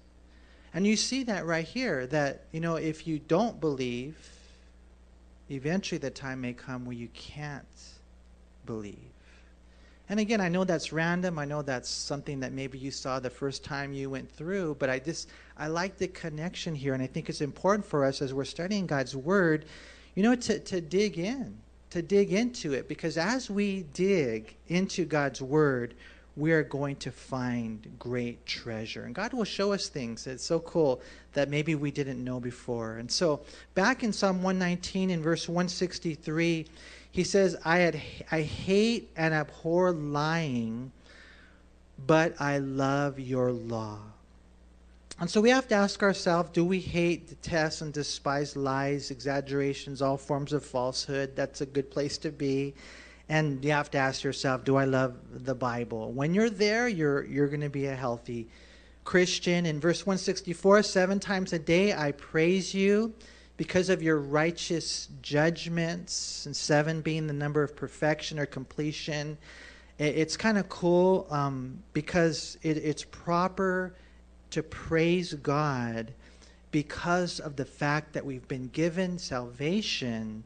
[0.74, 4.18] And you see that right here, that, you know, if you don't believe,
[5.52, 7.68] eventually the time may come where you can't
[8.66, 8.98] believe.
[10.10, 11.38] And again, I know that's random.
[11.38, 14.90] I know that's something that maybe you saw the first time you went through, but
[14.90, 18.34] I just I like the connection here and I think it's important for us as
[18.34, 19.66] we're studying God's word,
[20.16, 21.58] you know, to, to dig in,
[21.92, 25.94] to dig into it because as we dig into God's word,
[26.38, 29.04] we are going to find great treasure.
[29.04, 30.28] And God will show us things.
[30.28, 31.02] It's so cool
[31.34, 32.98] that maybe we didn't know before.
[32.98, 33.42] And so,
[33.74, 36.66] back in Psalm 119 in verse 163,
[37.12, 38.02] he says, I, had,
[38.32, 40.92] I hate and abhor lying,
[42.06, 44.00] but I love your law.
[45.20, 50.02] And so we have to ask ourselves do we hate, detest, and despise lies, exaggerations,
[50.02, 51.36] all forms of falsehood?
[51.36, 52.74] That's a good place to be.
[53.30, 56.12] And you have to ask yourself, do I love the Bible?
[56.12, 58.50] When you're there, you're you're going to be a healthy
[59.06, 59.66] Christian.
[59.66, 63.14] In verse 164, seven times a day I praise you
[63.58, 69.38] because of your righteous judgments, and seven being the number of perfection or completion.
[69.98, 73.96] It's kind of cool um, because it, it's proper
[74.56, 76.14] to praise God
[76.72, 80.46] because of the fact that we've been given salvation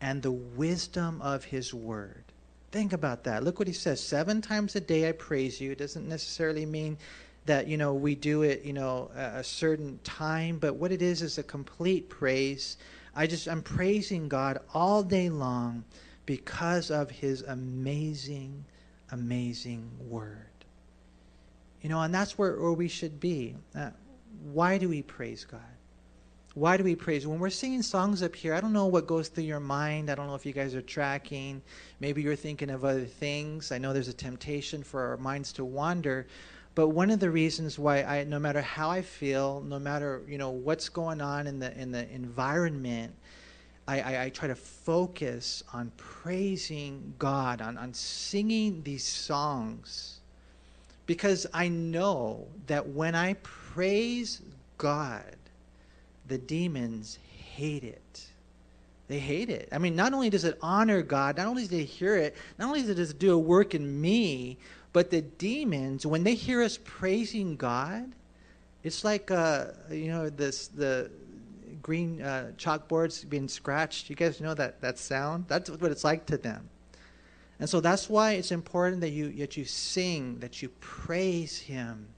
[0.00, 2.24] and the wisdom of his word.
[2.72, 3.44] Think about that.
[3.44, 4.02] Look what he says.
[4.02, 5.72] Seven times a day I praise you.
[5.72, 6.96] It doesn't necessarily mean
[7.44, 11.20] that, you know, we do it, you know, a certain time, but what it is
[11.20, 12.78] is a complete praise.
[13.14, 15.84] I just, I'm praising God all day long
[16.24, 18.64] because of his amazing,
[19.12, 20.49] amazing word.
[21.82, 23.56] You know, and that's where, where we should be.
[23.74, 23.90] Uh,
[24.52, 25.60] why do we praise God?
[26.54, 27.26] Why do we praise?
[27.26, 30.10] When we're singing songs up here, I don't know what goes through your mind.
[30.10, 31.62] I don't know if you guys are tracking.
[32.00, 33.70] Maybe you're thinking of other things.
[33.70, 36.26] I know there's a temptation for our minds to wander.
[36.74, 40.38] But one of the reasons why I, no matter how I feel, no matter you
[40.38, 43.14] know what's going on in the in the environment,
[43.86, 50.19] I, I, I try to focus on praising God, on on singing these songs,
[51.10, 54.42] because I know that when I praise
[54.78, 55.34] God,
[56.28, 57.18] the demons
[57.56, 58.28] hate it.
[59.08, 59.68] They hate it.
[59.72, 62.68] I mean, not only does it honor God, not only do they hear it, not
[62.68, 64.58] only does it do a work in me,
[64.92, 68.12] but the demons, when they hear us praising God,
[68.84, 71.10] it's like uh, you know this the
[71.82, 74.10] green uh, chalkboards being scratched.
[74.10, 75.46] You guys know that that sound?
[75.48, 76.68] That's what it's like to them.
[77.60, 82.08] And so that's why it's important that you that you sing, that you praise Him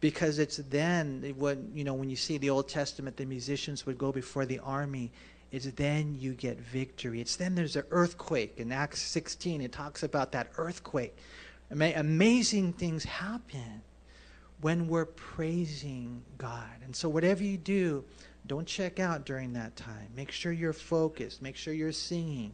[0.00, 3.98] because it's then when you know when you see the Old Testament, the musicians would
[3.98, 5.10] go before the army.
[5.50, 7.20] It's then you get victory.
[7.20, 9.60] It's then there's an earthquake in Acts 16.
[9.60, 11.16] It talks about that earthquake.
[11.70, 13.82] Amazing things happen
[14.60, 16.82] when we're praising God.
[16.84, 18.04] And so whatever you do,
[18.46, 20.08] don't check out during that time.
[20.14, 21.42] Make sure you're focused.
[21.42, 22.52] Make sure you're singing.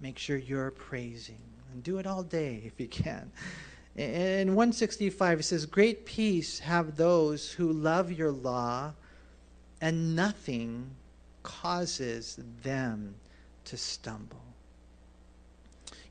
[0.00, 1.42] Make sure you're praising.
[1.72, 3.30] And do it all day if you can.
[3.96, 8.92] In 165, it says, Great peace have those who love your law,
[9.80, 10.90] and nothing
[11.42, 13.14] causes them
[13.64, 14.40] to stumble.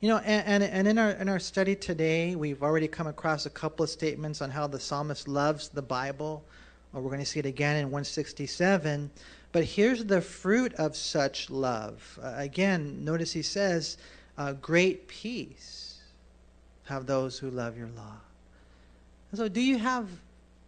[0.00, 3.46] You know, and, and, and, in, our, in our study today, we've already come across
[3.46, 6.44] a couple of statements on how the psalmist loves the Bible.
[6.92, 9.10] Or we're going to see it again in 167.
[9.50, 12.18] But here's the fruit of such love.
[12.22, 13.96] Uh, again, notice he says,
[14.38, 15.98] uh, great peace
[16.84, 18.14] have those who love your law.
[19.34, 20.08] So, do you have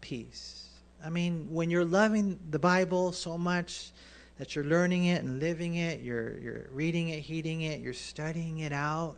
[0.02, 0.68] peace?
[1.02, 3.92] I mean, when you're loving the Bible so much
[4.36, 8.58] that you're learning it and living it, you're, you're reading it, heeding it, you're studying
[8.58, 9.16] it out,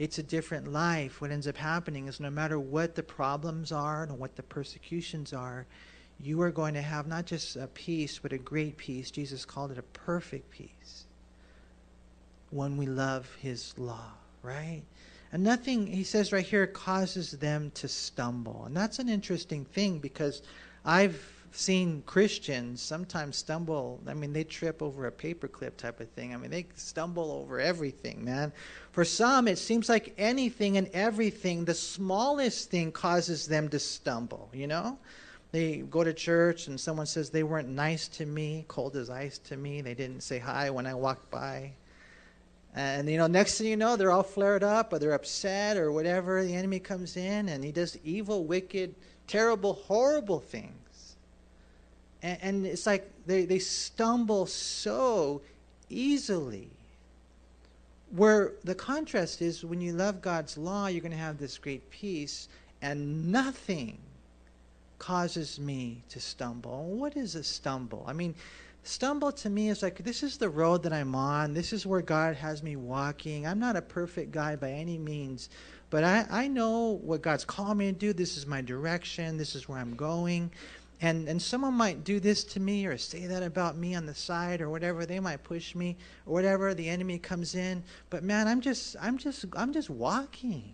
[0.00, 1.20] it's a different life.
[1.20, 5.32] What ends up happening is no matter what the problems are and what the persecutions
[5.32, 5.66] are,
[6.18, 9.10] you are going to have not just a peace, but a great peace.
[9.10, 11.06] Jesus called it a perfect peace
[12.52, 14.12] when we love his law,
[14.42, 14.82] right?
[15.32, 18.64] And nothing, he says right here, causes them to stumble.
[18.66, 20.42] And that's an interesting thing because
[20.84, 21.18] I've
[21.52, 24.00] seen Christians sometimes stumble.
[24.06, 26.34] I mean, they trip over a paperclip type of thing.
[26.34, 28.52] I mean, they stumble over everything, man.
[28.92, 34.50] For some, it seems like anything and everything, the smallest thing causes them to stumble,
[34.52, 34.98] you know?
[35.50, 39.38] They go to church and someone says they weren't nice to me, cold as ice
[39.38, 39.82] to me.
[39.82, 41.72] They didn't say hi when I walked by.
[42.74, 45.92] And you know, next thing you know, they're all flared up or they're upset or
[45.92, 46.42] whatever.
[46.42, 48.94] The enemy comes in and he does evil, wicked,
[49.26, 51.16] terrible, horrible things.
[52.22, 55.42] And, and it's like they, they stumble so
[55.90, 56.68] easily.
[58.14, 61.88] Where the contrast is when you love God's law, you're going to have this great
[61.90, 62.48] peace,
[62.82, 63.96] and nothing
[64.98, 66.84] causes me to stumble.
[66.84, 68.04] What is a stumble?
[68.06, 68.34] I mean,
[68.84, 71.54] Stumble to me is like, this is the road that I'm on.
[71.54, 73.46] This is where God has me walking.
[73.46, 75.50] I'm not a perfect guy by any means,
[75.88, 78.12] but I, I know what God's called me to do.
[78.12, 79.36] This is my direction.
[79.36, 80.50] This is where I'm going.
[81.00, 84.14] And, and someone might do this to me or say that about me on the
[84.14, 85.06] side or whatever.
[85.06, 86.74] They might push me or whatever.
[86.74, 87.84] The enemy comes in.
[88.10, 90.72] But man, I'm just, I'm just, I'm just walking.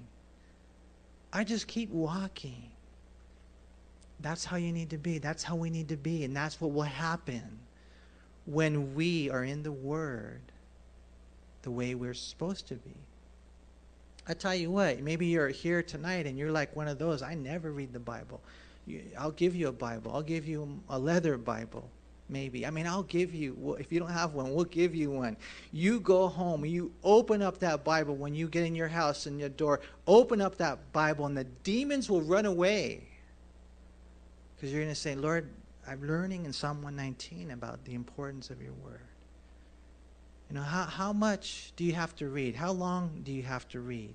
[1.31, 2.71] I just keep walking.
[4.21, 5.19] That's how you need to be.
[5.19, 6.25] That's how we need to be.
[6.25, 7.59] And that's what will happen
[8.49, 10.41] when we are in the Word
[11.63, 12.95] the way we're supposed to be.
[14.27, 17.23] I tell you what, maybe you're here tonight and you're like one of those.
[17.23, 18.41] I never read the Bible.
[19.19, 20.13] I'll give you a Bible.
[20.15, 21.91] I'll give you a leather Bible,
[22.29, 22.67] maybe.
[22.67, 25.37] I mean, I'll give you, if you don't have one, we'll give you one.
[25.73, 29.39] You go home, you open up that Bible when you get in your house and
[29.39, 33.03] your door, open up that Bible, and the demons will run away.
[34.57, 35.49] Because you're going to say, Lord,
[35.89, 39.01] I'm learning in Psalm 119 about the importance of your word.
[40.51, 42.55] You know, how, how much do you have to read?
[42.55, 44.15] How long do you have to read?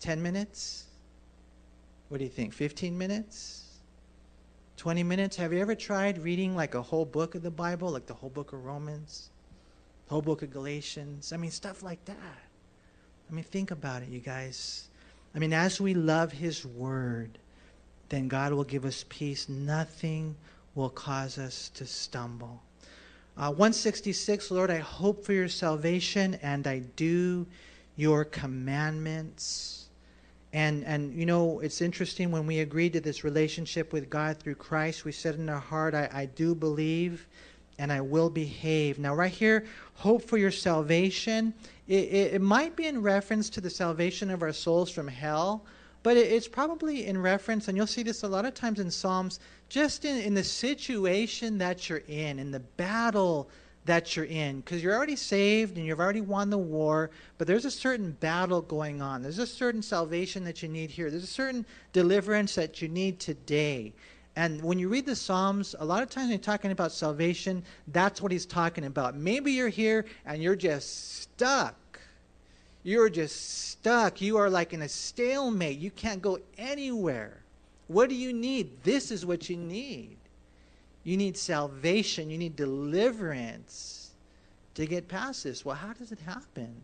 [0.00, 0.86] 10 minutes?
[2.08, 2.52] What do you think?
[2.54, 3.64] 15 minutes?
[4.78, 5.36] 20 minutes?
[5.36, 8.30] Have you ever tried reading like a whole book of the Bible, like the whole
[8.30, 9.30] book of Romans,
[10.06, 11.32] the whole book of Galatians?
[11.32, 12.16] I mean, stuff like that.
[13.30, 14.88] I mean, think about it, you guys.
[15.34, 17.38] I mean, as we love His Word,
[18.08, 19.48] then God will give us peace.
[19.48, 20.36] Nothing
[20.74, 22.62] will cause us to stumble.
[23.36, 27.46] Uh, 166, Lord, I hope for your salvation and I do
[27.96, 29.86] your commandments.
[30.52, 34.54] And, and you know, it's interesting when we agreed to this relationship with God through
[34.54, 37.26] Christ, we said in our heart, I, I do believe
[37.78, 38.98] and I will behave.
[38.98, 41.52] Now, right here, hope for your salvation.
[41.88, 45.64] It, it, it might be in reference to the salvation of our souls from hell,
[46.06, 49.40] but it's probably in reference, and you'll see this a lot of times in Psalms,
[49.68, 53.50] just in, in the situation that you're in, in the battle
[53.86, 54.60] that you're in.
[54.60, 58.62] Because you're already saved and you've already won the war, but there's a certain battle
[58.62, 59.20] going on.
[59.20, 61.10] There's a certain salvation that you need here.
[61.10, 63.92] There's a certain deliverance that you need today.
[64.36, 67.64] And when you read the Psalms, a lot of times when you're talking about salvation,
[67.88, 69.16] that's what he's talking about.
[69.16, 71.74] Maybe you're here and you're just stuck
[72.86, 74.20] you're just stuck.
[74.20, 75.80] You are like in a stalemate.
[75.80, 77.42] You can't go anywhere.
[77.88, 78.84] What do you need?
[78.84, 80.16] This is what you need.
[81.02, 82.30] You need salvation.
[82.30, 84.12] You need deliverance
[84.74, 85.64] to get past this.
[85.64, 86.80] Well, how does it happen?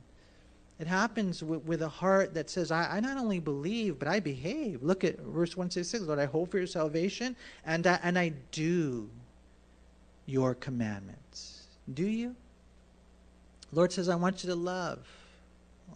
[0.81, 4.19] It happens with, with a heart that says, I, I, not only believe, but I
[4.19, 4.83] behave.
[4.83, 9.09] Look at verse 166 Lord, I hope for your salvation, and I, and I do
[10.27, 11.69] your commandments.
[11.95, 12.35] Do you?
[13.71, 15.07] Lord says, I want you to love.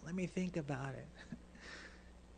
[0.07, 1.05] Let me think about it.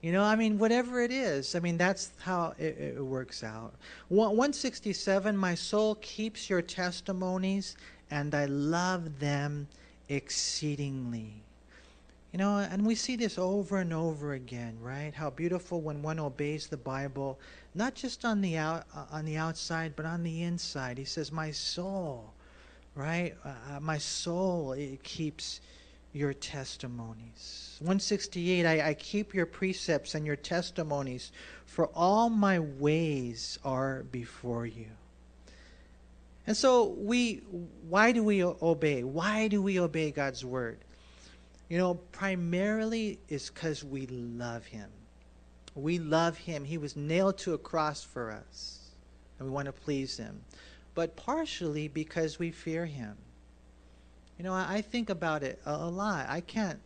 [0.01, 3.75] you know, I mean, whatever it is, I mean, that's how it, it works out.
[4.07, 7.77] 167 My soul keeps your testimonies,
[8.09, 9.67] and I love them
[10.09, 11.43] exceedingly.
[12.33, 15.13] You know, and we see this over and over again, right?
[15.13, 17.37] How beautiful when one obeys the Bible,
[17.75, 20.97] not just on the out uh, on the outside, but on the inside.
[20.97, 22.33] He says, "My soul,
[22.95, 23.35] right?
[23.45, 25.61] Uh, uh my soul it keeps
[26.13, 27.75] your testimonies.
[27.79, 31.31] 168 I, I keep your precepts and your testimonies,
[31.65, 34.87] for all my ways are before you.
[36.47, 37.43] And so we
[37.87, 39.03] why do we obey?
[39.03, 40.79] Why do we obey God's word?
[41.69, 44.89] You know, primarily is cuz we love him.
[45.75, 46.65] We love him.
[46.65, 48.79] He was nailed to a cross for us.
[49.37, 50.43] And we want to please him.
[50.95, 53.15] But partially because we fear him.
[54.39, 56.25] You know, I, I think about it a, a lot.
[56.29, 56.79] I can't,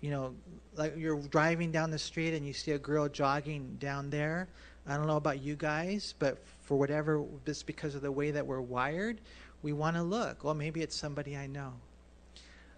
[0.00, 0.34] you know,
[0.76, 4.48] like you're driving down the street and you see a girl jogging down there.
[4.86, 8.46] I don't know about you guys, but for whatever, just because of the way that
[8.46, 9.20] we're wired,
[9.62, 10.44] we want to look.
[10.44, 11.74] Well, maybe it's somebody I know.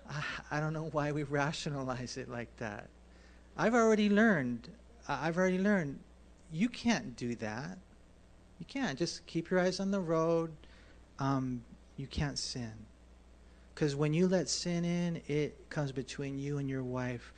[0.09, 2.89] I, I don't know why we rationalize it like that.
[3.57, 4.71] I've already learned.
[5.09, 5.99] I've already learned.
[6.51, 7.77] You can't do that.
[8.59, 8.99] You can't.
[8.99, 10.53] Just keep your eyes on the road.
[11.19, 11.63] Um,
[11.97, 12.73] you can't sin.
[13.81, 17.33] Because when you let sin in, it comes between you and your wife.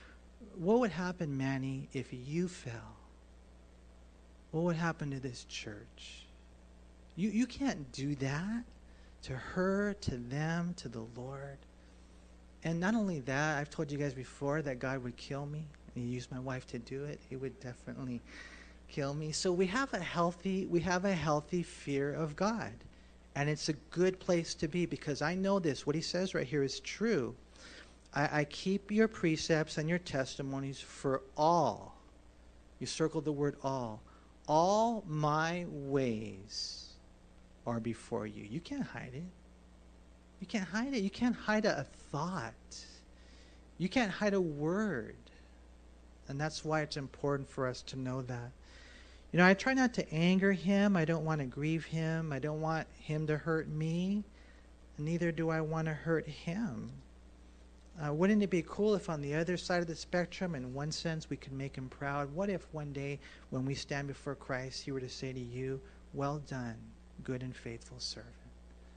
[0.56, 2.96] What would happen, Manny, if you fell?
[4.50, 6.26] What would happen to this church?
[7.14, 8.64] You, you can't do that
[9.22, 11.58] to her, to them, to the Lord.
[12.64, 15.64] And not only that, I've told you guys before that God would kill me.
[15.94, 17.20] And He used my wife to do it.
[17.30, 18.20] He would definitely
[18.88, 19.30] kill me.
[19.30, 22.72] So we have a healthy, we have a healthy fear of God.
[23.34, 25.86] And it's a good place to be because I know this.
[25.86, 27.34] What he says right here is true.
[28.14, 31.96] I, I keep your precepts and your testimonies for all.
[32.78, 34.02] You circled the word all.
[34.48, 36.90] All my ways
[37.66, 38.44] are before you.
[38.44, 39.22] You can't hide it.
[40.40, 41.02] You can't hide it.
[41.02, 42.52] You can't hide a, a thought.
[43.78, 45.16] You can't hide a word.
[46.28, 48.50] And that's why it's important for us to know that.
[49.32, 50.94] You know, I try not to anger him.
[50.94, 52.32] I don't want to grieve him.
[52.32, 54.24] I don't want him to hurt me.
[54.98, 56.90] Neither do I want to hurt him.
[58.02, 60.92] Uh, wouldn't it be cool if, on the other side of the spectrum, in one
[60.92, 62.32] sense, we could make him proud?
[62.34, 63.18] What if one day,
[63.50, 65.80] when we stand before Christ, he were to say to you,
[66.12, 66.76] Well done,
[67.22, 68.32] good and faithful servant?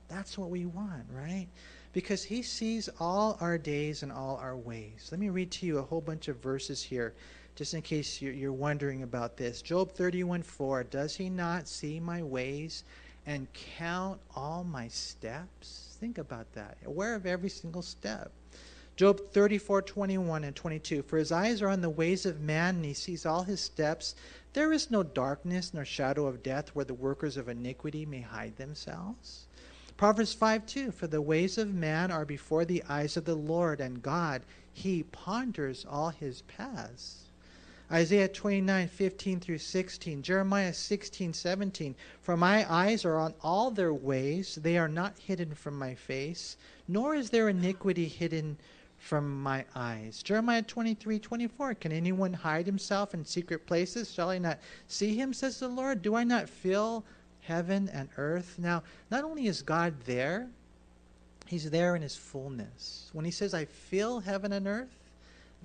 [0.08, 1.48] That's what we want, right?
[1.94, 5.10] Because he sees all our days and all our ways.
[5.12, 7.14] Let me read to you a whole bunch of verses here,
[7.56, 9.62] just in case you're, wondering about this.
[9.62, 12.84] Job 31 4 Does he not see my ways
[13.26, 13.48] and
[13.78, 15.96] count all my steps?
[16.00, 16.78] Think about that.
[16.86, 18.32] Aware of every single step.
[18.98, 21.02] Job 34, 21 and 22.
[21.04, 24.16] For his eyes are on the ways of man, and he sees all his steps.
[24.54, 28.58] There is no darkness nor shadow of death where the workers of iniquity may hide
[28.58, 29.48] themselves.
[29.98, 30.92] Proverbs 5, 2.
[30.92, 35.04] For the ways of man are before the eyes of the Lord, and God, he
[35.04, 37.25] ponders all his paths.
[37.92, 40.24] Isaiah 29, 15 through 16.
[40.24, 41.96] Jeremiah 16, 17.
[42.22, 46.58] For my eyes are on all their ways, they are not hidden from my face,
[46.88, 48.58] nor is their iniquity hidden
[48.98, 50.24] from my eyes.
[50.24, 51.76] Jeremiah 23, 24.
[51.76, 54.12] Can anyone hide himself in secret places?
[54.12, 56.02] Shall I not see him, says the Lord?
[56.02, 57.04] Do I not fill
[57.42, 58.56] heaven and earth?
[58.58, 58.82] Now,
[59.12, 60.48] not only is God there,
[61.46, 63.12] he's there in his fullness.
[63.14, 65.05] When he says, I fill heaven and earth,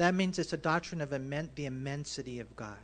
[0.01, 2.79] that means it's a doctrine of the immensity of God.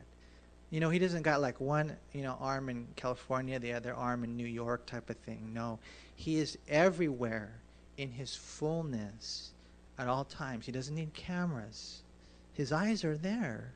[0.68, 4.22] You know, he doesn't got like one, you know, arm in California, the other arm
[4.22, 5.52] in New York type of thing.
[5.54, 5.78] No,
[6.14, 7.54] he is everywhere
[7.96, 9.52] in his fullness
[9.98, 10.66] at all times.
[10.66, 12.02] He doesn't need cameras.
[12.52, 13.72] His eyes are there.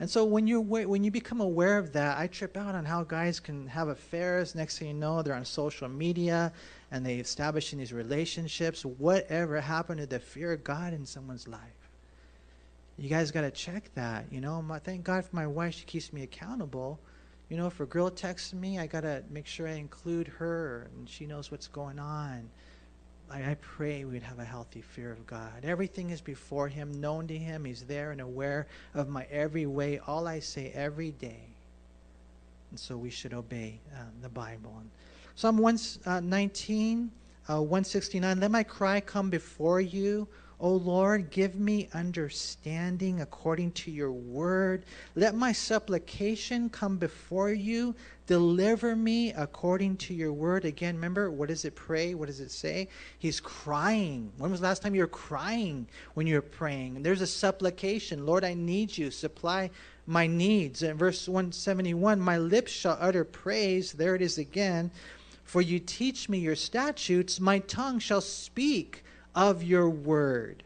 [0.00, 3.04] And so when you when you become aware of that, I trip out on how
[3.04, 4.56] guys can have affairs.
[4.56, 6.52] Next thing you know, they're on social media
[6.90, 8.84] and they establishing these relationships.
[8.84, 11.83] Whatever happened to the fear of God in someone's life?
[12.96, 14.26] You guys got to check that.
[14.30, 17.00] You know, my, thank God for my wife; she keeps me accountable.
[17.48, 21.08] You know, if a girl texts me, I gotta make sure I include her and
[21.08, 22.48] she knows what's going on.
[23.30, 25.64] I, I pray we'd have a healthy fear of God.
[25.64, 27.64] Everything is before Him, known to Him.
[27.64, 31.48] He's there and aware of my every way, all I say every day.
[32.70, 34.74] And so we should obey uh, the Bible.
[34.80, 34.90] And
[35.36, 37.10] Psalm 119,
[37.48, 40.26] uh, 169 Let my cry come before you.
[40.64, 44.86] O Lord, give me understanding according to your word.
[45.14, 47.94] Let my supplication come before you.
[48.26, 50.64] Deliver me according to your word.
[50.64, 52.14] Again, remember, what does it pray?
[52.14, 52.88] What does it say?
[53.18, 54.32] He's crying.
[54.38, 56.96] When was the last time you were crying when you were praying?
[56.96, 58.24] And there's a supplication.
[58.24, 59.10] Lord, I need you.
[59.10, 59.68] Supply
[60.06, 60.82] my needs.
[60.82, 63.92] In verse 171, my lips shall utter praise.
[63.92, 64.90] There it is again.
[65.44, 69.03] For you teach me your statutes, my tongue shall speak
[69.34, 70.62] of your word.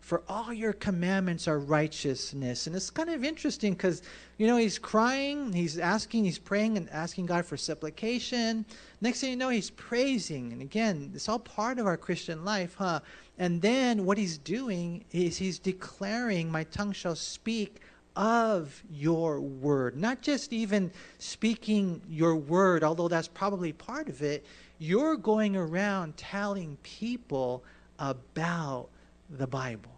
[0.00, 2.66] For all your commandments are righteousness.
[2.66, 4.02] And it's kind of interesting because,
[4.36, 8.66] you know, he's crying, he's asking, he's praying and asking God for supplication.
[9.00, 10.52] Next thing you know, he's praising.
[10.52, 13.00] And again, it's all part of our Christian life, huh?
[13.38, 17.80] And then what he's doing is he's declaring, My tongue shall speak
[18.16, 19.96] of your word.
[19.96, 24.44] Not just even speaking your word, although that's probably part of it.
[24.78, 27.62] You're going around telling people
[28.02, 28.88] about
[29.30, 29.94] the Bible.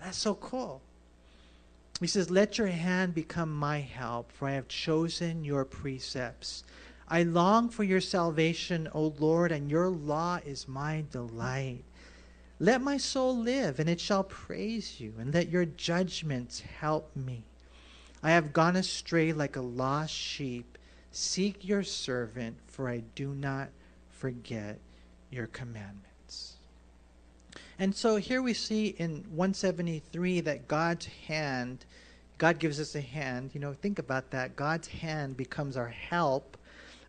[0.00, 0.80] That's so cool.
[2.00, 6.62] He says, Let your hand become my help, for I have chosen your precepts.
[7.08, 11.84] I long for your salvation, O Lord, and your law is my delight.
[12.58, 17.44] Let my soul live, and it shall praise you, and let your judgments help me.
[18.22, 20.78] I have gone astray like a lost sheep.
[21.12, 23.68] Seek your servant, for I do not
[24.08, 24.78] forget
[25.30, 26.15] your commandments.
[27.78, 31.84] And so here we see in 173 that God's hand,
[32.38, 33.50] God gives us a hand.
[33.52, 34.56] You know, think about that.
[34.56, 36.56] God's hand becomes our help.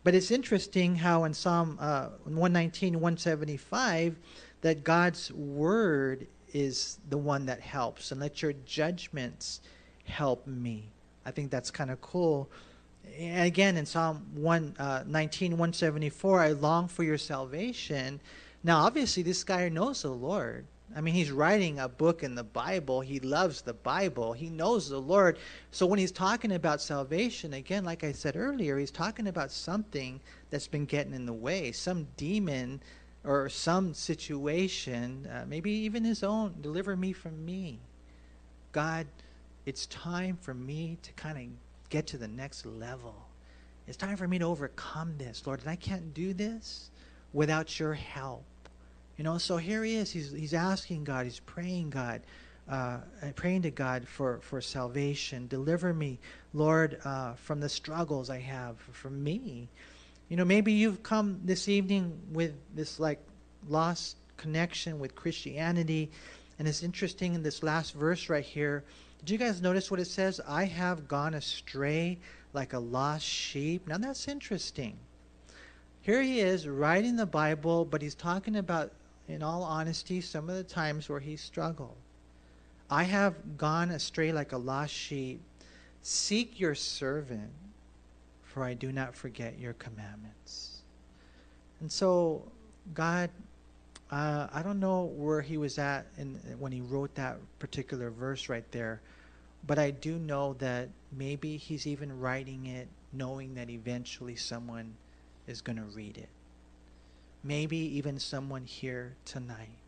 [0.04, 4.16] But it's interesting how in Psalm uh, 119, 175,
[4.60, 8.12] that God's word is the one that helps.
[8.12, 9.60] And let your judgments
[10.04, 10.90] help me.
[11.24, 12.48] I think that's kind of cool.
[13.18, 18.20] And again, in Psalm 119, uh, 174, I long for your salvation.
[18.62, 20.66] Now, obviously, this guy knows the Lord.
[20.96, 23.00] I mean, he's writing a book in the Bible.
[23.00, 24.32] He loves the Bible.
[24.32, 25.38] He knows the Lord.
[25.70, 30.20] So when he's talking about salvation, again, like I said earlier, he's talking about something
[30.50, 32.80] that's been getting in the way, some demon
[33.24, 36.54] or some situation, uh, maybe even his own.
[36.62, 37.78] Deliver me from me.
[38.72, 39.06] God,
[39.66, 41.44] it's time for me to kind of
[41.90, 43.14] get to the next level
[43.86, 45.60] It's time for me to overcome this, Lord.
[45.60, 46.90] And I can't do this
[47.32, 48.44] without your help.
[49.16, 50.10] You know, so here he is.
[50.10, 52.22] He's, he's asking God, he's praying God,
[52.68, 52.98] uh,
[53.34, 55.48] praying to God for, for salvation.
[55.48, 56.18] Deliver me,
[56.54, 59.68] Lord, uh, from the struggles I have, from me.
[60.28, 63.18] You know, maybe you've come this evening with this like
[63.68, 66.10] lost connection with Christianity.
[66.58, 68.84] And it's interesting in this last verse right here.
[69.20, 70.40] Did you guys notice what it says?
[70.46, 72.18] I have gone astray
[72.52, 73.88] like a lost sheep.
[73.88, 74.96] Now that's interesting.
[76.08, 78.92] Here he is writing the Bible, but he's talking about
[79.28, 81.96] in all honesty, some of the times where he struggled.
[82.88, 85.38] I have gone astray like a lost sheep.
[86.00, 87.50] Seek your servant,
[88.42, 90.80] for I do not forget your commandments.
[91.80, 92.42] And so,
[92.94, 93.28] God,
[94.10, 98.48] uh, I don't know where he was at in, when he wrote that particular verse
[98.48, 99.02] right there,
[99.66, 104.94] but I do know that maybe he's even writing it knowing that eventually someone
[105.48, 106.28] is going to read it
[107.42, 109.78] maybe even someone here tonight.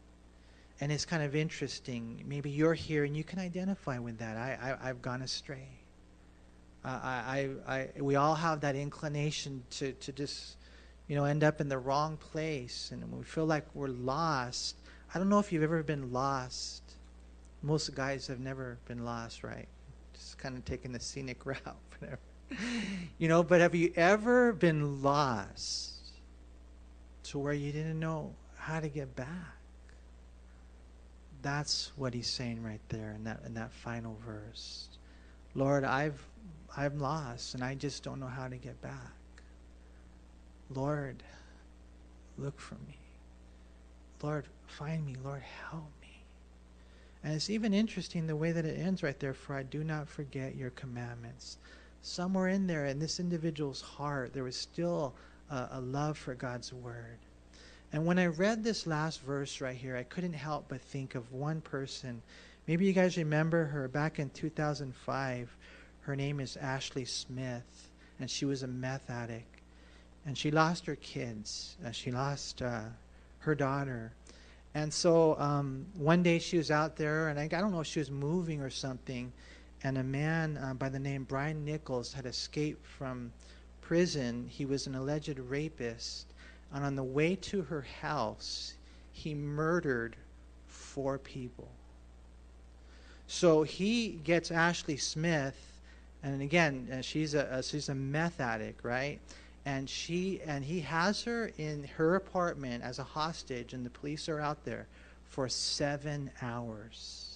[0.80, 2.24] And it's kind of interesting.
[2.26, 4.36] Maybe you're here and you can identify with that.
[4.36, 5.68] I, I, have gone astray.
[6.84, 10.56] Uh, I, I, I, we all have that inclination to, to just,
[11.06, 12.90] you know, end up in the wrong place.
[12.92, 14.76] And we feel like we're lost.
[15.14, 16.82] I don't know if you've ever been lost.
[17.62, 19.68] Most guys have never been lost, right?
[20.14, 21.76] Just kind of taking the scenic route.
[23.18, 25.90] You know, but have you ever been lost?
[27.30, 29.28] to where you didn't know how to get back.
[31.42, 34.88] That's what he's saying right there in that in that final verse.
[35.54, 36.20] Lord, I've
[36.76, 39.12] I'm lost and I just don't know how to get back.
[40.74, 41.22] Lord,
[42.36, 42.98] look for me.
[44.22, 45.14] Lord, find me.
[45.24, 46.24] Lord, help me.
[47.22, 50.08] And it's even interesting the way that it ends right there for I do not
[50.08, 51.58] forget your commandments.
[52.02, 55.14] Somewhere in there, in this individual's heart, there was still
[55.50, 57.18] a, a love for God's word.
[57.92, 61.32] And when I read this last verse right here, I couldn't help but think of
[61.32, 62.22] one person.
[62.66, 65.56] Maybe you guys remember her back in 2005.
[66.02, 67.90] Her name is Ashley Smith,
[68.20, 69.60] and she was a meth addict.
[70.24, 71.76] And she lost her kids.
[71.84, 72.82] Uh, she lost uh,
[73.40, 74.12] her daughter.
[74.74, 77.86] And so um, one day she was out there, and I, I, don't know if
[77.86, 79.32] she was moving or something,
[79.82, 83.32] and a man uh, by the name Brian Nichols had escaped from
[83.80, 84.46] prison.
[84.48, 86.26] He was an alleged rapist.
[86.72, 88.74] And on the way to her house,
[89.12, 90.16] he murdered
[90.66, 91.68] four people.
[93.26, 95.56] So he gets Ashley Smith,
[96.22, 99.18] and again, uh, she's a, she's a meth addict, right?
[99.66, 104.28] And she and he has her in her apartment as a hostage, and the police
[104.28, 104.86] are out there
[105.28, 107.29] for seven hours.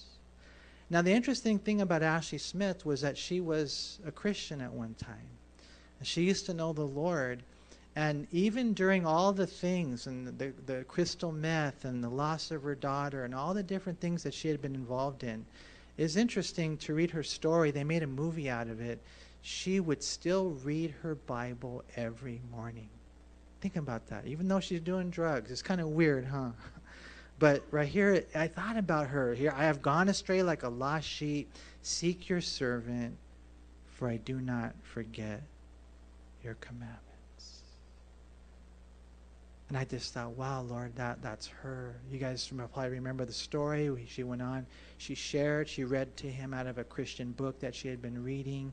[0.89, 4.93] Now, the interesting thing about Ashley Smith was that she was a Christian at one
[4.95, 5.29] time.
[6.03, 7.41] She used to know the Lord.
[7.95, 12.63] And even during all the things and the, the crystal meth and the loss of
[12.63, 15.45] her daughter and all the different things that she had been involved in,
[15.97, 17.71] it's interesting to read her story.
[17.71, 18.99] They made a movie out of it.
[19.41, 22.89] She would still read her Bible every morning.
[23.61, 24.27] Think about that.
[24.27, 26.49] Even though she's doing drugs, it's kind of weird, huh?
[27.37, 29.33] But right here, I thought about her.
[29.33, 31.51] Here, I have gone astray like a lost sheep.
[31.81, 33.17] Seek your servant,
[33.85, 35.41] for I do not forget
[36.43, 37.01] your commandments.
[39.67, 41.95] And I just thought, wow, Lord, that, that's her.
[42.11, 44.05] You guys probably remember the story.
[44.07, 44.65] She went on,
[44.97, 48.23] she shared, she read to him out of a Christian book that she had been
[48.23, 48.71] reading.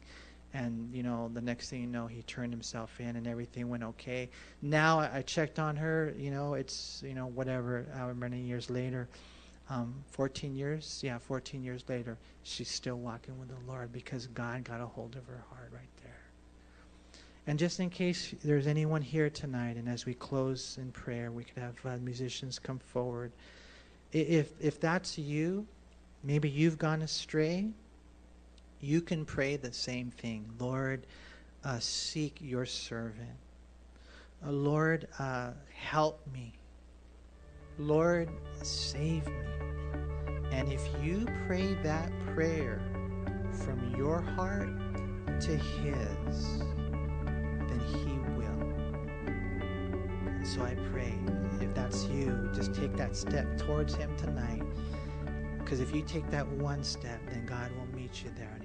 [0.54, 3.82] And, you know, the next thing you know, he turned himself in and everything went
[3.82, 4.28] okay.
[4.60, 9.08] Now I checked on her, you know, it's, you know, whatever, however many years later.
[9.70, 14.64] Um, 14 years, yeah, 14 years later, she's still walking with the Lord because God
[14.64, 16.12] got a hold of her heart right there.
[17.46, 21.44] And just in case there's anyone here tonight, and as we close in prayer, we
[21.44, 23.32] could have uh, musicians come forward.
[24.12, 25.66] If, if that's you,
[26.22, 27.70] maybe you've gone astray,
[28.82, 30.44] you can pray the same thing.
[30.58, 31.06] Lord,
[31.64, 33.38] uh, seek your servant.
[34.44, 36.52] Uh, Lord, uh, help me.
[37.78, 38.28] Lord,
[38.62, 39.34] save me.
[40.50, 42.82] And if you pray that prayer
[43.52, 44.68] from your heart
[45.42, 48.68] to His, then he will.
[50.26, 51.14] And so I pray,
[51.60, 54.64] if that's you, just take that step towards Him tonight.
[55.58, 58.61] Because if you take that one step, then God will meet you there